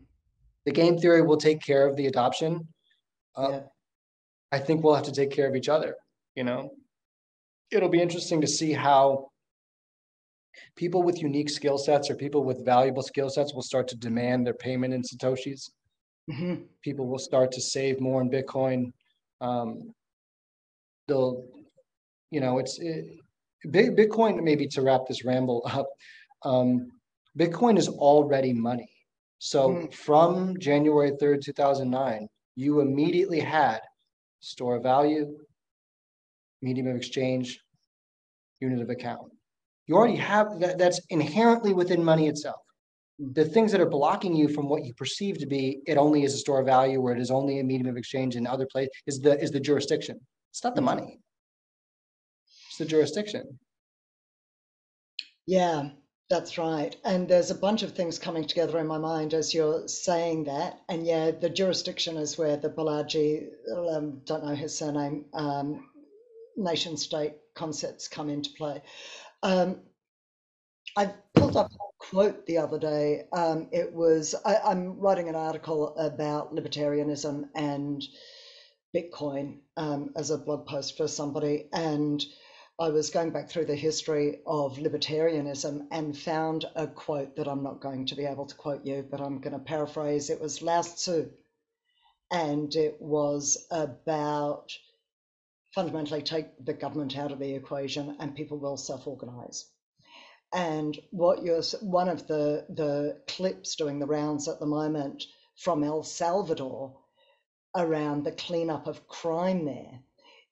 [0.66, 2.68] The game theory will take care of the adoption.
[3.36, 3.60] Uh, yeah.
[4.52, 5.96] I think we'll have to take care of each other.
[6.36, 6.72] You know,
[7.74, 9.30] it'll be interesting to see how
[10.76, 14.46] people with unique skill sets or people with valuable skill sets will start to demand
[14.46, 15.70] their payment in satoshis
[16.32, 16.64] Mm-hmm.
[16.82, 18.94] People will start to save more in Bitcoin.
[19.42, 19.94] Um,
[21.08, 21.46] they'll,
[22.32, 23.06] you know, it's it,
[23.68, 24.42] Bitcoin.
[24.42, 25.88] Maybe to wrap this ramble up,
[26.44, 26.92] um,
[27.38, 28.90] Bitcoin is already money.
[29.40, 29.88] So mm-hmm.
[29.92, 33.82] from January third, two thousand nine, you immediately had
[34.40, 35.38] store of value,
[36.64, 37.60] medium of exchange,
[38.60, 39.32] unit of account.
[39.86, 40.78] You already have that.
[40.80, 42.64] That's inherently within money itself
[43.20, 46.34] the things that are blocking you from what you perceive to be it only is
[46.34, 48.92] a store of value or it is only a medium of exchange in other places
[49.08, 50.20] is the is the jurisdiction
[50.52, 51.02] it's not the mm-hmm.
[51.02, 51.20] money
[52.70, 53.60] it's the jurisdiction
[55.46, 55.90] yeah
[56.30, 59.88] that's right and there's a bunch of things coming together in my mind as you're
[59.88, 63.50] saying that and yeah the jurisdiction is where the Balaji
[63.96, 65.88] um, don't know his surname um,
[66.58, 68.82] nation state concepts come into play
[69.44, 69.82] um,
[70.96, 73.28] I pulled up a quote the other day.
[73.34, 78.04] Um, it was I, I'm writing an article about libertarianism and
[78.96, 82.24] Bitcoin um, as a blog post for somebody, and
[82.80, 87.64] I was going back through the history of libertarianism and found a quote that I'm
[87.64, 90.30] not going to be able to quote you, but I'm going to paraphrase.
[90.30, 91.32] It was Lao Tzu,
[92.32, 94.72] and it was about
[95.74, 99.66] fundamentally take the government out of the equation and people will self-organize.
[100.54, 105.24] And what you're one of the the clips doing the rounds at the moment
[105.56, 106.96] from El Salvador
[107.76, 110.00] around the cleanup of crime there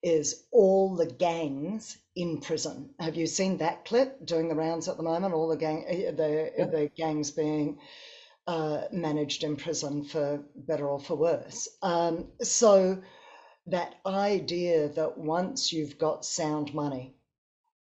[0.01, 2.89] is all the gangs in prison.
[2.99, 5.35] Have you seen that clip doing the rounds at the moment?
[5.35, 6.65] All the gang, eh, the yeah.
[6.65, 7.77] the gangs being
[8.47, 11.69] uh, managed in prison for better or for worse.
[11.83, 13.03] Um, so
[13.71, 17.15] that idea that once you've got sound money,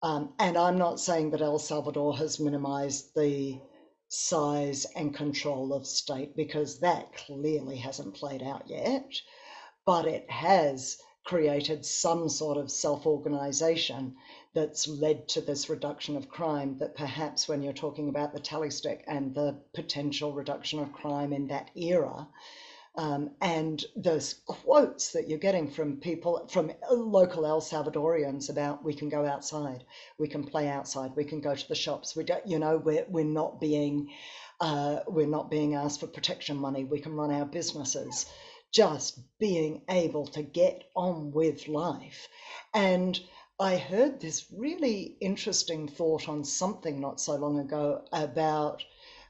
[0.03, 3.59] um, and I'm not saying that El Salvador has minimized the
[4.07, 9.11] size and control of state because that clearly hasn't played out yet,
[9.85, 14.15] but it has created some sort of self organization
[14.53, 16.77] that's led to this reduction of crime.
[16.77, 21.33] That perhaps when you're talking about the tally stick and the potential reduction of crime
[21.33, 22.27] in that era,
[22.95, 28.93] um, and those quotes that you're getting from people, from local El Salvadorians about we
[28.93, 29.83] can go outside,
[30.19, 32.15] we can play outside, we can go to the shops.
[32.15, 34.11] We don't, you know, we're, we're not being,
[34.61, 36.83] uh, we're not being asked for protection money.
[36.83, 38.27] We can run our businesses
[38.71, 42.27] just being able to get on with life.
[42.73, 43.19] And
[43.59, 48.83] I heard this really interesting thought on something not so long ago about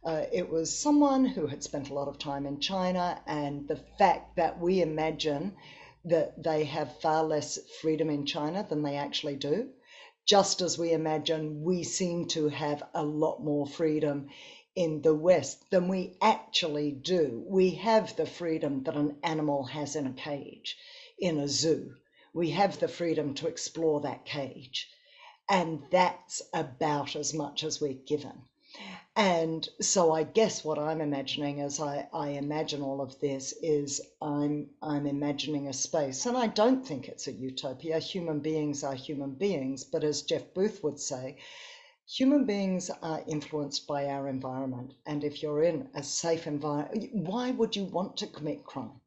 [0.06, 3.80] uh, it was someone who had spent a lot of time in China, and the
[3.98, 5.56] fact that we imagine
[6.06, 9.70] that they have far less freedom in China than they actually do,
[10.26, 14.28] just as we imagine we seem to have a lot more freedom
[14.76, 17.44] in the West than we actually do.
[17.48, 20.78] We have the freedom that an animal has in a cage,
[21.18, 21.94] in a zoo.
[22.34, 24.90] We have the freedom to explore that cage.
[25.50, 28.42] And that's about as much as we're given.
[29.16, 34.02] And so I guess what I'm imagining as I, I imagine all of this is
[34.22, 36.26] I'm I'm imagining a space.
[36.26, 38.00] And I don't think it's a utopia.
[38.00, 41.38] Human beings are human beings, but as Jeff Booth would say,
[42.08, 44.94] Human beings are influenced by our environment.
[45.06, 49.00] And if you're in a safe environment, why would you want to commit crime?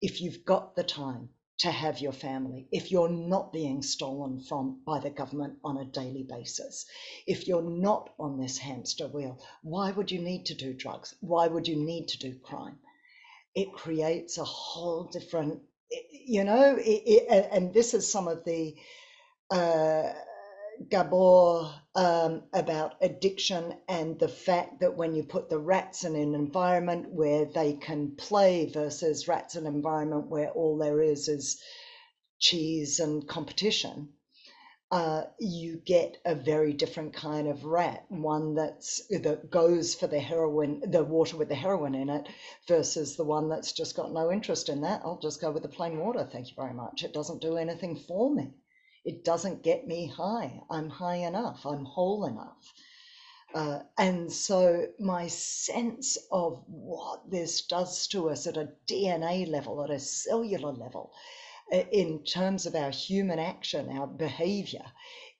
[0.00, 4.80] If you've got the time to have your family, if you're not being stolen from
[4.84, 6.86] by the government on a daily basis,
[7.26, 11.14] if you're not on this hamster wheel, why would you need to do drugs?
[11.20, 12.78] Why would you need to do crime?
[13.54, 15.60] It creates a whole different,
[16.10, 18.74] you know, it, it, and this is some of the,
[19.50, 20.12] uh,
[20.88, 26.34] Gabor um, about addiction and the fact that when you put the rats in an
[26.34, 31.60] environment where they can play versus rats in an environment where all there is is
[32.38, 34.14] cheese and competition,
[34.90, 40.20] uh, you get a very different kind of rat, one that's that goes for the
[40.20, 42.28] heroin, the water with the heroin in it,
[42.68, 45.00] versus the one that's just got no interest in that.
[45.02, 47.04] I'll just go with the plain water, thank you very much.
[47.04, 48.52] It doesn't do anything for me.
[49.04, 50.60] It doesn't get me high.
[50.70, 51.66] I'm high enough.
[51.66, 52.72] I'm whole enough.
[53.54, 59.82] Uh, and so my sense of what this does to us at a DNA level,
[59.84, 61.12] at a cellular level,
[61.72, 64.84] in terms of our human action, our behavior,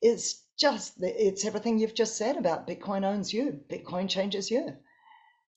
[0.02, 3.60] is just it's everything you've just said about Bitcoin owns you.
[3.70, 4.76] Bitcoin changes you.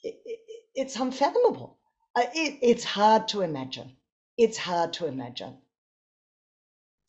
[0.03, 0.39] It, it,
[0.76, 1.80] it's unfathomable.
[2.16, 3.97] Uh, it, it's hard to imagine.
[4.38, 5.58] It's hard to imagine.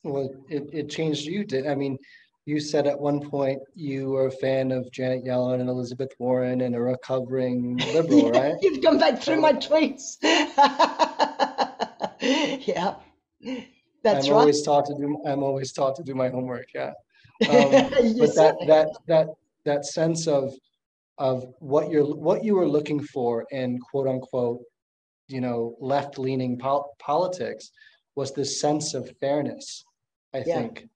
[0.06, 1.44] Well, it, it changed you.
[1.44, 1.98] Did I mean,
[2.46, 6.60] you said at one point you were a fan of Janet Yellen and Elizabeth Warren
[6.60, 8.54] and a recovering liberal, right?
[8.62, 10.16] You've gone back through my tweets.
[12.66, 12.94] yeah,
[14.04, 14.40] that's I'm right.
[14.40, 15.20] always taught to do.
[15.26, 16.66] I'm always taught to do my homework.
[16.72, 16.92] Yeah,
[17.48, 17.70] um,
[18.18, 19.28] but that that that
[19.64, 20.54] that sense of
[21.18, 24.60] of what you're what you were looking for in quote unquote,
[25.26, 27.72] you know, left leaning pol- politics
[28.14, 29.84] was this sense of fairness
[30.36, 30.56] I yeah.
[30.56, 30.88] think.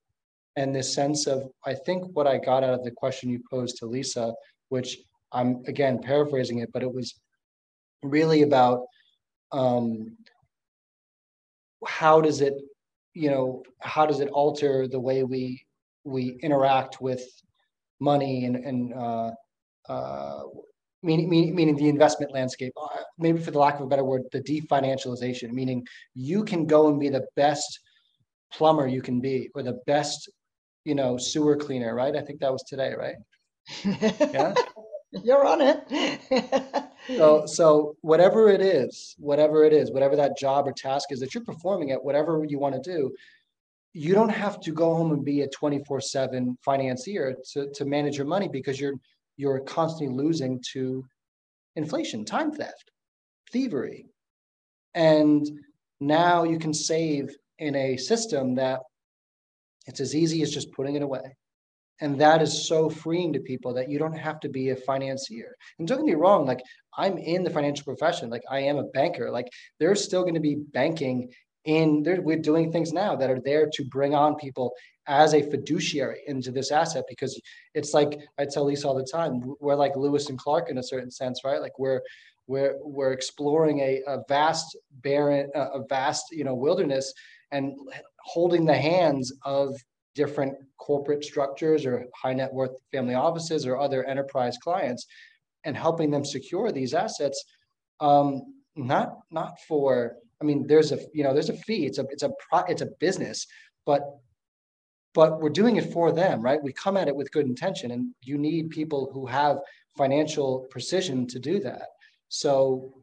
[0.57, 3.77] And this sense of, I think what I got out of the question you posed
[3.79, 4.35] to Lisa,
[4.69, 4.99] which
[5.33, 7.15] I'm again paraphrasing it, but it was
[8.03, 8.87] really about
[9.53, 10.17] um,
[11.87, 12.55] how does it,
[13.15, 15.65] you know, how does it alter the way we
[16.05, 17.23] we interact with
[18.01, 19.31] money and and uh,
[19.89, 20.43] uh,
[21.03, 24.23] meaning, meaning, meaning the investment landscape, uh, maybe for the lack of a better word,
[24.33, 27.81] the definancialization, meaning you can go and be the best
[28.53, 30.29] plumber you can be or the best
[30.85, 32.17] you know sewer cleaner right?
[32.17, 33.17] I think that was today right?
[33.85, 34.55] Yeah.
[35.25, 36.87] You're on it.
[37.17, 41.35] So so whatever it is whatever it is whatever that job or task is that
[41.35, 43.13] you're performing at whatever you want to do
[43.93, 48.27] you don't have to go home and be a 24/7 financier to, to manage your
[48.27, 48.95] money because you're
[49.37, 51.05] you're constantly losing to
[51.77, 52.91] inflation, time theft,
[53.51, 54.07] thievery.
[54.95, 55.49] And
[56.01, 58.81] now you can save in a system that
[59.87, 61.37] it's as easy as just putting it away.
[62.01, 65.55] And that is so freeing to people that you don't have to be a financier.
[65.79, 66.61] And don't get me wrong, like
[66.97, 69.31] I'm in the financial profession, like I am a banker.
[69.31, 69.49] Like
[69.79, 71.31] there's still going to be banking
[71.67, 72.23] in there.
[72.23, 74.73] We're doing things now that are there to bring on people
[75.07, 77.39] as a fiduciary into this asset because
[77.75, 80.83] it's like I tell Lisa all the time, we're like Lewis and Clark in a
[80.83, 81.61] certain sense, right?
[81.61, 82.01] Like we're
[82.47, 87.13] we're we're exploring a, a vast barren, a vast you know wilderness
[87.53, 87.77] and
[88.21, 89.75] holding the hands of
[90.15, 95.07] different corporate structures or high net worth family offices or other enterprise clients
[95.65, 97.45] and helping them secure these assets
[98.01, 98.43] um,
[98.77, 101.87] not not for i mean there's a you know there's a fee.
[101.87, 103.47] It's a it's a pro, it's a business
[103.85, 104.03] but
[105.13, 106.63] but we're doing it for them right?
[106.63, 109.59] We come at it with good intention and you need people who have
[109.97, 111.89] financial precision to do that.
[112.29, 112.95] So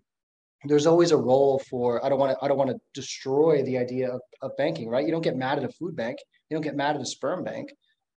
[0.65, 3.77] there's always a role for i don't want to i don't want to destroy the
[3.77, 5.05] idea of, of banking right?
[5.05, 6.17] You don't get mad at a food bank.
[6.49, 7.71] You don't get mad at a sperm bank.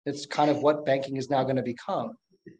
[0.06, 2.12] It's kind of what banking is now going to become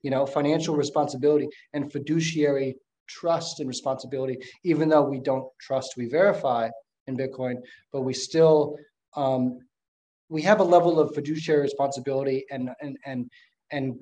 [0.03, 2.77] you know financial responsibility and fiduciary
[3.09, 4.39] trust and responsibility.
[4.65, 6.69] Even though we don't trust we verify
[7.07, 7.57] in bitcoin
[7.93, 8.77] but we still
[9.17, 9.59] um,
[10.29, 13.31] we have a level of fiduciary responsibility and and and
[13.73, 13.99] and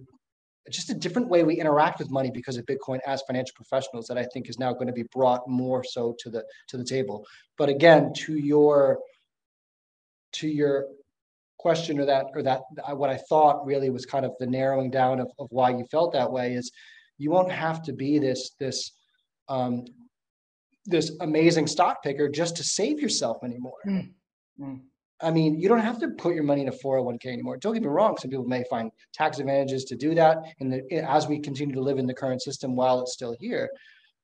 [0.71, 4.19] just a different way we interact with money because of Bitcoin as financial professionals that
[4.19, 7.27] I think is now going to be brought more so to the to the table.
[7.57, 8.99] But again, to your
[10.33, 10.87] to your
[11.59, 15.21] question or that or that what I thought really was kind of the narrowing down
[15.21, 16.71] of, of why you felt that way is
[17.19, 18.93] you won't have to be this this
[19.49, 19.85] um,
[20.87, 23.79] this amazing stock picker just to save yourself anymore.
[23.87, 24.11] Mm.
[24.61, 24.81] Mm.
[25.21, 27.57] I mean, you don't have to put your money in a 401k anymore.
[27.57, 28.17] Don't get me wrong.
[28.17, 31.99] Some people may find tax advantages to do that And as we continue to live
[31.99, 33.69] in the current system while it's still here.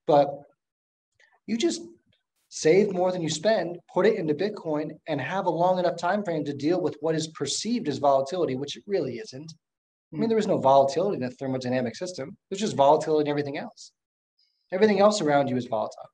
[0.07, 0.29] But
[1.47, 1.83] you just
[2.49, 6.23] save more than you spend, put it into Bitcoin, and have a long enough time
[6.23, 9.53] frame to deal with what is perceived as volatility, which it really isn't.
[10.13, 10.29] I mean, hmm.
[10.29, 12.37] there is no volatility in a thermodynamic system.
[12.49, 13.91] There's just volatility in everything else.
[14.71, 16.09] Everything else around you is volatile.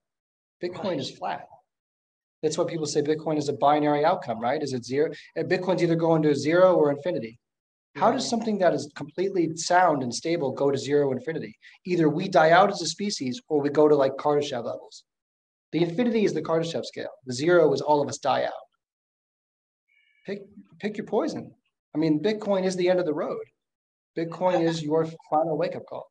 [0.62, 1.46] Bitcoin is flat.
[2.42, 4.62] That's what people say Bitcoin is a binary outcome, right?
[4.62, 5.10] Is it zero?
[5.36, 7.38] Bitcoin's either going to zero or infinity.
[7.96, 11.58] How does something that is completely sound and stable go to zero infinity?
[11.84, 15.04] Either we die out as a species or we go to like Kardashev levels.
[15.72, 17.10] The infinity is the Kardashev scale.
[17.26, 18.52] The zero is all of us die out.
[20.26, 20.42] Pick
[20.78, 21.52] pick your poison.
[21.94, 23.44] I mean, Bitcoin is the end of the road.
[24.16, 26.09] Bitcoin is your final wake up call.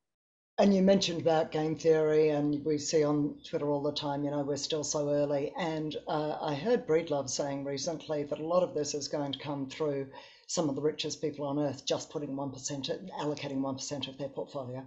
[0.59, 4.31] And you mentioned about game theory, and we see on Twitter all the time, you
[4.31, 5.53] know, we're still so early.
[5.57, 9.39] And uh, I heard Breedlove saying recently that a lot of this is going to
[9.39, 10.07] come through
[10.47, 14.85] some of the richest people on earth just putting 1%, allocating 1% of their portfolio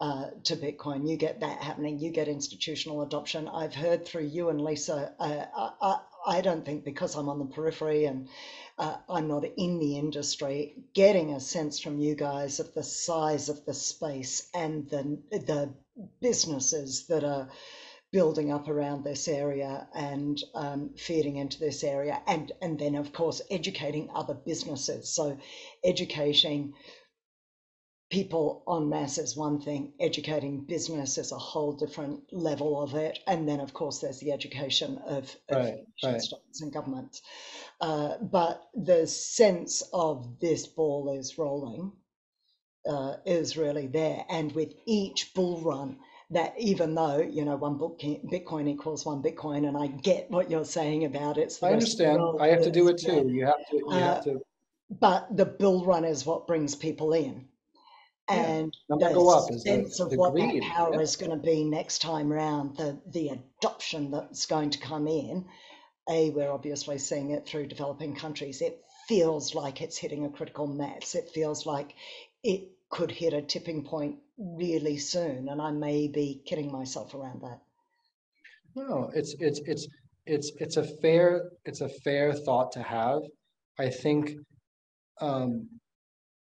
[0.00, 1.08] uh, to Bitcoin.
[1.10, 3.48] You get that happening, you get institutional adoption.
[3.48, 7.46] I've heard through you and Lisa, uh, I, I don't think because I'm on the
[7.46, 8.28] periphery and
[8.80, 13.50] uh, I'm not in the industry, getting a sense from you guys of the size
[13.50, 15.74] of the space and the the
[16.22, 17.50] businesses that are
[18.10, 23.12] building up around this area and um, feeding into this area, and and then of
[23.12, 25.12] course educating other businesses.
[25.14, 25.36] So
[25.84, 26.72] educating
[28.10, 33.20] people en masse is one thing, educating business is a whole different level of it.
[33.26, 36.22] And then, of course, there's the education of, of right, right.
[36.60, 37.22] and governments.
[37.80, 41.92] Uh, but the sense of this ball is rolling
[42.86, 44.24] uh, is really there.
[44.28, 45.98] And with each bull run,
[46.32, 50.48] that even though you know one book Bitcoin equals one Bitcoin, and I get what
[50.48, 51.58] you're saying about it.
[51.60, 52.22] I understand.
[52.40, 53.28] I have to do it too.
[53.28, 53.76] You have to.
[53.76, 54.40] You uh, have to.
[55.00, 57.46] But the bull run is what brings people in
[58.30, 59.08] and yeah.
[59.12, 60.62] the up sense the, of the what greed.
[60.62, 61.00] that power yeah.
[61.00, 65.44] is going to be next time around, the the adoption that's going to come in.
[66.08, 68.62] A, we're obviously seeing it through developing countries.
[68.62, 71.14] It feels like it's hitting a critical mass.
[71.14, 71.94] It feels like
[72.42, 77.42] it could hit a tipping point really soon, and I may be kidding myself around
[77.42, 77.60] that.
[78.74, 79.86] No, it's it's it's
[80.26, 83.22] it's it's a fair it's a fair thought to have.
[83.78, 84.32] I think
[85.20, 85.68] um,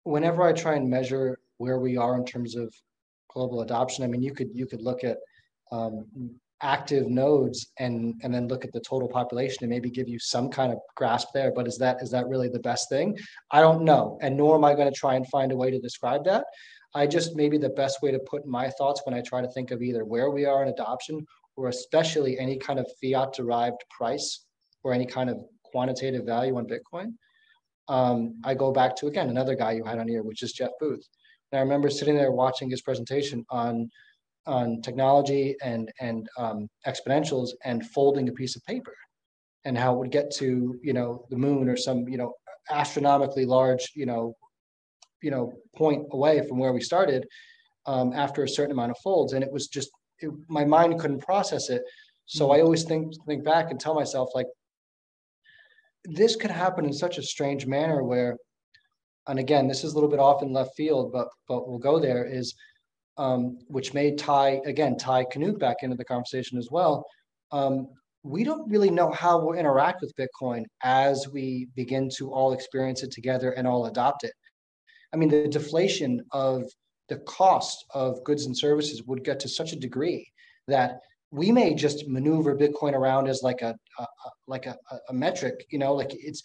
[0.03, 2.73] whenever I try and measure where we are in terms of
[3.29, 4.03] global adoption.
[4.03, 5.17] I mean, you could you could look at
[5.71, 6.05] um,
[6.61, 10.49] active nodes and and then look at the total population and maybe give you some
[10.49, 11.51] kind of grasp there.
[11.51, 13.17] But is that is that really the best thing?
[13.51, 15.79] I don't know, and nor am I going to try and find a way to
[15.79, 16.45] describe that.
[16.93, 19.71] I just maybe the best way to put my thoughts when I try to think
[19.71, 21.25] of either where we are in adoption
[21.57, 24.45] or especially any kind of fiat derived price
[24.83, 27.13] or any kind of quantitative value on Bitcoin
[27.87, 30.71] um, I go back to again another guy you had on here, which is Jeff
[30.79, 31.07] Booth.
[31.51, 33.89] And I remember sitting there watching his presentation on
[34.47, 38.95] on technology and and um, exponentials and folding a piece of paper
[39.65, 42.33] and how it would get to you know the moon or some you know
[42.71, 44.35] astronomically large you know
[45.21, 47.27] you know point away from where we started
[47.85, 49.33] um, after a certain amount of folds.
[49.33, 49.89] And it was just
[50.19, 51.81] it, my mind couldn't process it.
[52.27, 54.47] So i always think think back and tell myself like
[56.05, 58.37] this could happen in such a strange manner where
[59.27, 61.99] and again this is a little bit off in left field but but we'll go
[61.99, 62.55] there is
[63.17, 67.05] um, which may tie again tie Knut back into the conversation as well.
[67.51, 67.87] Um,
[68.23, 73.03] we don't really know how we'll interact with Bitcoin as we begin to all experience
[73.03, 74.33] it together and all adopt it.
[75.13, 76.63] I mean, the deflation of
[77.07, 80.27] the cost of goods and services would get to such a degree
[80.67, 80.99] that
[81.35, 84.77] we may just maneuver Bitcoin around as like a, a, a like a,
[85.09, 86.41] a, metric, you know, like it's.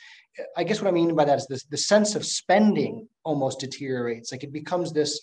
[0.57, 4.33] I guess what I mean by that is this: the sense of spending almost deteriorates.
[4.33, 5.21] Like it becomes this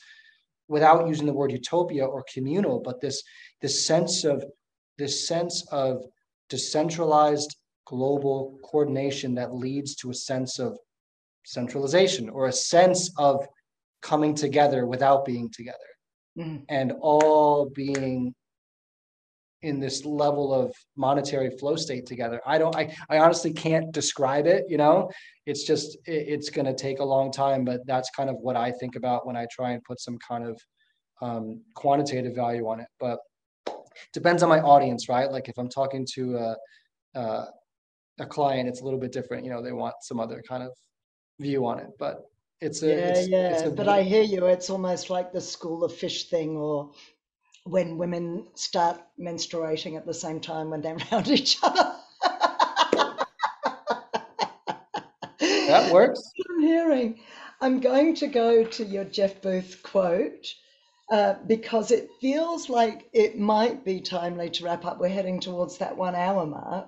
[0.68, 3.24] without using the word utopia or communal, but this
[3.62, 4.44] this sense of
[4.98, 6.04] this sense of
[6.50, 7.56] decentralized
[7.86, 10.78] global coordination that leads to a sense of
[11.46, 13.46] centralization or a sense of
[14.02, 15.78] coming together without being together
[16.38, 16.62] mm.
[16.70, 18.34] and all being
[19.68, 22.40] in this level of monetary flow state together.
[22.46, 25.10] I don't i, I honestly can't describe it you know?
[25.46, 28.56] It's just it, it's going to take a long time but that's kind of what
[28.56, 30.56] i think about when i try and put some kind of
[31.20, 32.90] um, quantitative value on it.
[33.00, 33.20] But
[34.14, 35.30] depends on my audience right?
[35.36, 36.50] Like if i'm talking to a,
[37.20, 37.46] a,
[38.20, 40.72] a client it's a little bit different you know they want some other kind of
[41.40, 42.16] view on it but
[42.62, 44.46] it's a yeah it's, yeah it's a, but i hear you.
[44.46, 46.92] It's almost like the school of fish thing or
[47.70, 51.94] when women start menstruating at the same time when they're around each other.
[55.40, 56.22] that works.
[56.50, 57.20] I'm hearing.
[57.60, 60.54] I'm going to go to your Jeff Booth quote
[61.12, 65.00] uh, because it feels like it might be timely to wrap up.
[65.00, 66.88] We're heading towards that one hour mark.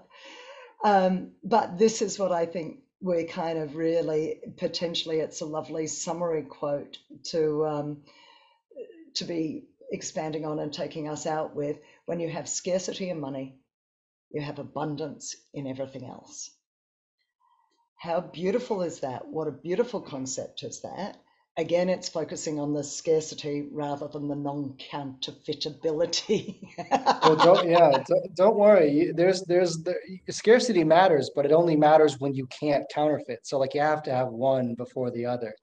[0.84, 5.88] Um, but this is what I think we're kind of really potentially it's a lovely
[5.88, 7.98] summary quote to um,
[9.16, 13.56] to be expanding on and taking us out with when you have scarcity in money,
[14.32, 16.52] you have abundance in everything else.
[17.98, 19.28] How beautiful is that?
[19.28, 21.18] What a beautiful concept is that?
[21.58, 26.62] Again, it's focusing on the scarcity rather than the non-counterfeitability.
[26.92, 29.12] well, don't, yeah, don't, don't, worry.
[29.14, 29.96] There's, there's the
[30.30, 33.40] scarcity matters, but it only matters when you can't counterfeit.
[33.44, 35.54] So, like, you have to have one before the other.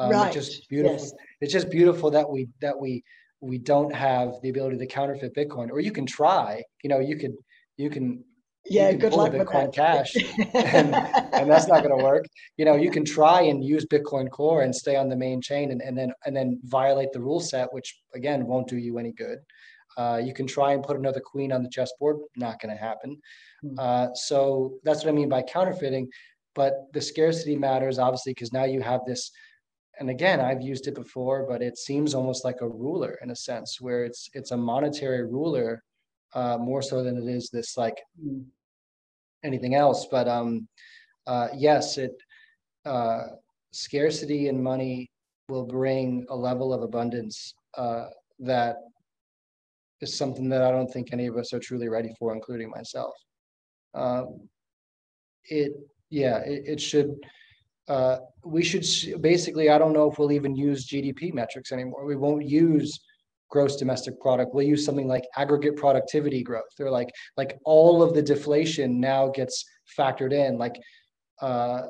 [0.00, 0.34] Um, right.
[0.34, 0.98] It's just beautiful.
[0.98, 1.12] Yes.
[1.40, 3.04] It's just beautiful that we that we
[3.44, 6.62] we don't have the ability to counterfeit Bitcoin, or you can try.
[6.82, 7.34] You know, you could
[7.76, 8.24] you can
[8.66, 10.16] yeah, you can good pull luck Bitcoin with Cash,
[10.54, 12.24] and, and that's not going to work.
[12.56, 15.70] You know, you can try and use Bitcoin Core and stay on the main chain,
[15.70, 19.12] and, and then and then violate the rule set, which again won't do you any
[19.12, 19.38] good.
[19.96, 23.20] Uh, you can try and put another queen on the chessboard, not going to happen.
[23.62, 23.74] Hmm.
[23.78, 26.08] Uh, so that's what I mean by counterfeiting.
[26.54, 29.30] But the scarcity matters obviously because now you have this
[29.98, 33.36] and again i've used it before but it seems almost like a ruler in a
[33.36, 35.82] sense where it's it's a monetary ruler
[36.34, 37.96] uh, more so than it is this like
[39.44, 40.06] anything else.
[40.10, 40.66] But um
[41.26, 42.12] uh, yes it
[42.84, 43.22] uh,
[43.72, 45.10] scarcity in money
[45.48, 48.06] will bring a level of abundance uh,
[48.40, 48.76] that
[50.00, 53.14] is something that i don't think any of us are truly ready for including myself.
[53.94, 54.48] Um,
[55.48, 55.72] it
[56.10, 57.14] yeah it, it should
[57.88, 58.84] uh, we should
[59.20, 62.06] basically, I don't know if we'll even use GDP metrics anymore.
[62.06, 62.98] We won't use
[63.50, 64.54] gross domestic product.
[64.54, 69.28] We'll use something like aggregate productivity growth or like like all of the deflation now
[69.28, 69.64] gets
[69.98, 70.58] factored in.
[70.58, 70.74] Like
[71.40, 71.82] uh,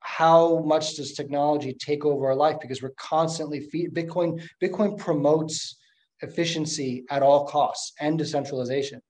[0.00, 2.58] how much does technology take over our life?
[2.60, 4.40] Because we're constantly feed Bitcoin.
[4.62, 5.76] Bitcoin promotes
[6.20, 9.00] efficiency at all costs and decentralization.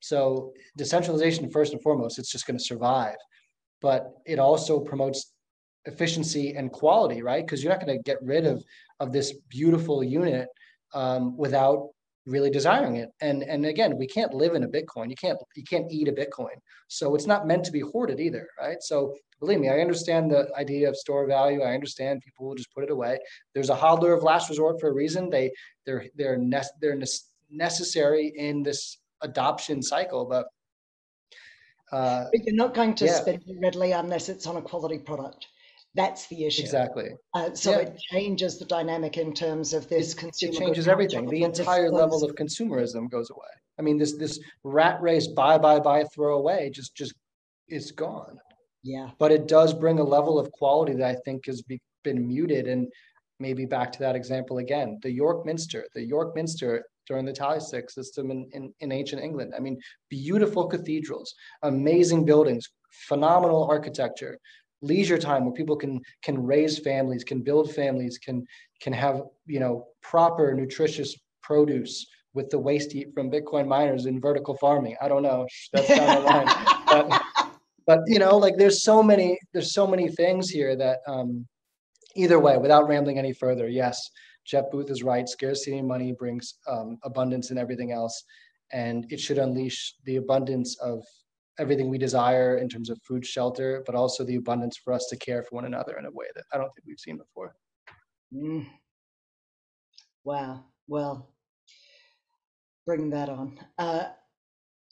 [0.00, 3.16] So decentralization first and foremost, it's just going to survive
[3.80, 5.32] but it also promotes
[5.86, 7.44] efficiency and quality, right?
[7.44, 8.64] Because you're not going to get rid of
[9.00, 10.48] of this beautiful unit
[10.94, 11.90] um, without
[12.26, 13.10] really desiring it.
[13.20, 15.08] And and again, we can't live in a Bitcoin.
[15.08, 16.56] You can't you can't eat a Bitcoin.
[16.88, 18.78] So it's not meant to be hoarded either, right?
[18.80, 21.62] So believe me, I understand the idea of store value.
[21.62, 23.18] I understand people will just put it away.
[23.54, 25.30] There's a hodler of last resort for a reason.
[25.30, 25.52] They
[25.84, 27.00] they're they're ne- they're
[27.50, 30.46] necessary in this adoption cycle, but
[31.92, 33.14] uh, but you're not going to yeah.
[33.14, 35.46] spend it readily unless it's on a quality product.
[35.94, 36.62] That's the issue.
[36.62, 37.08] Exactly.
[37.32, 37.78] Uh, so yeah.
[37.78, 40.52] it changes the dynamic in terms of this it, consumer.
[40.52, 41.26] It changes everything.
[41.28, 43.48] The entire level of consumerism goes away.
[43.78, 47.14] I mean, this this rat race, buy, buy, buy, throw away, just just
[47.68, 48.38] is gone.
[48.82, 49.10] Yeah.
[49.18, 52.68] But it does bring a level of quality that I think has be, been muted.
[52.68, 52.88] And
[53.40, 57.60] maybe back to that example again, the York Minster, the York Minster during the tally
[57.60, 59.54] stick system in, in, in ancient England.
[59.56, 59.78] I mean,
[60.08, 64.38] beautiful cathedrals, amazing buildings, phenomenal architecture,
[64.82, 68.46] leisure time where people can can raise families, can build families, can
[68.80, 74.20] can have you know proper nutritious produce with the waste heat from Bitcoin miners in
[74.20, 74.94] vertical farming.
[75.00, 75.46] I don't know.
[75.72, 76.48] That's down the line.
[76.88, 77.20] But,
[77.84, 81.46] but you know, like there's so many there's so many things here that um,
[82.14, 84.10] either way, without rambling any further, yes,
[84.46, 85.28] Jeff Booth is right.
[85.28, 88.24] Scarcity money brings um, abundance and everything else,
[88.72, 91.04] and it should unleash the abundance of
[91.58, 95.16] everything we desire in terms of food, shelter, but also the abundance for us to
[95.16, 97.54] care for one another in a way that I don't think we've seen before.
[98.32, 98.66] Mm.
[100.24, 100.64] Wow.
[100.86, 101.30] Well,
[102.84, 103.58] bring that on.
[103.78, 104.04] Uh,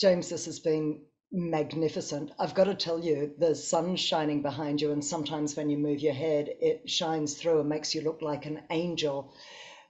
[0.00, 1.02] James, this has been
[1.34, 2.30] magnificent.
[2.38, 6.00] I've got to tell you, the sun's shining behind you, and sometimes when you move
[6.00, 9.34] your head, it shines through and makes you look like an angel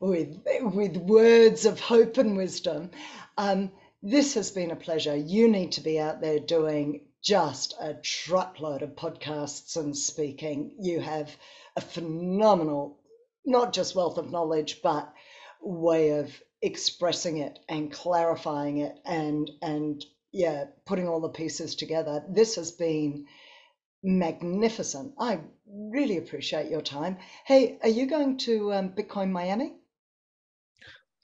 [0.01, 2.91] with, with words of hope and wisdom.
[3.37, 3.71] Um,
[4.03, 5.15] this has been a pleasure.
[5.15, 10.73] You need to be out there doing just a truckload of podcasts and speaking.
[10.81, 11.37] You have
[11.77, 12.99] a phenomenal,
[13.45, 15.13] not just wealth of knowledge, but
[15.61, 16.31] way of
[16.63, 20.05] expressing it and clarifying it and and
[20.35, 22.25] yeah, putting all the pieces together.
[22.29, 23.27] This has been
[24.03, 25.15] magnificent.
[25.19, 27.19] I really appreciate your time.
[27.47, 29.77] Hey, are you going to um, Bitcoin Miami?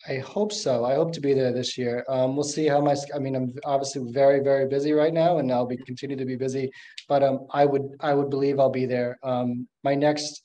[0.09, 0.85] I hope so.
[0.85, 2.05] I hope to be there this year.
[2.09, 2.95] Um, we'll see how my.
[3.15, 6.37] I mean, I'm obviously very, very busy right now, and I'll be continue to be
[6.37, 6.71] busy.
[7.09, 9.19] But um, I would, I would believe I'll be there.
[9.23, 10.43] Um, my next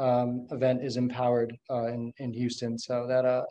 [0.00, 3.44] um, event is Empowered uh, in in Houston, so that uh,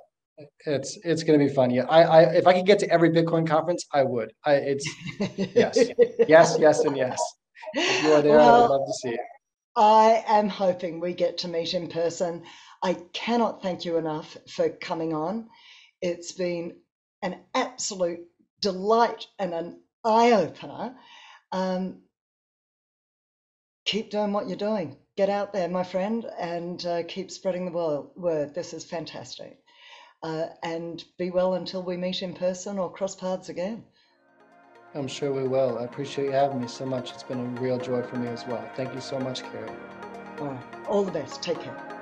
[0.66, 1.72] it's it's going to be fun.
[1.72, 4.34] Yeah, I, I if I could get to every Bitcoin conference, I would.
[4.46, 4.90] I it's
[5.38, 5.78] yes,
[6.28, 7.20] yes, yes, and yes.
[7.74, 9.20] If you are there, well, I would love to see it.
[9.76, 12.44] I am hoping we get to meet in person.
[12.84, 15.50] I cannot thank you enough for coming on.
[16.02, 16.78] It's been
[17.22, 18.22] an absolute
[18.62, 20.96] delight and an eye opener.
[21.52, 22.02] Um,
[23.86, 24.98] keep doing what you're doing.
[25.16, 28.54] Get out there, my friend, and uh, keep spreading the word.
[28.54, 29.60] This is fantastic.
[30.24, 33.84] Uh, and be well until we meet in person or cross paths again.
[34.96, 35.78] I'm sure we will.
[35.78, 37.12] I appreciate you having me so much.
[37.12, 38.68] It's been a real joy for me as well.
[38.76, 39.72] Thank you so much, Carri.
[40.40, 40.64] All right.
[40.88, 41.44] All the best.
[41.44, 41.97] Take care.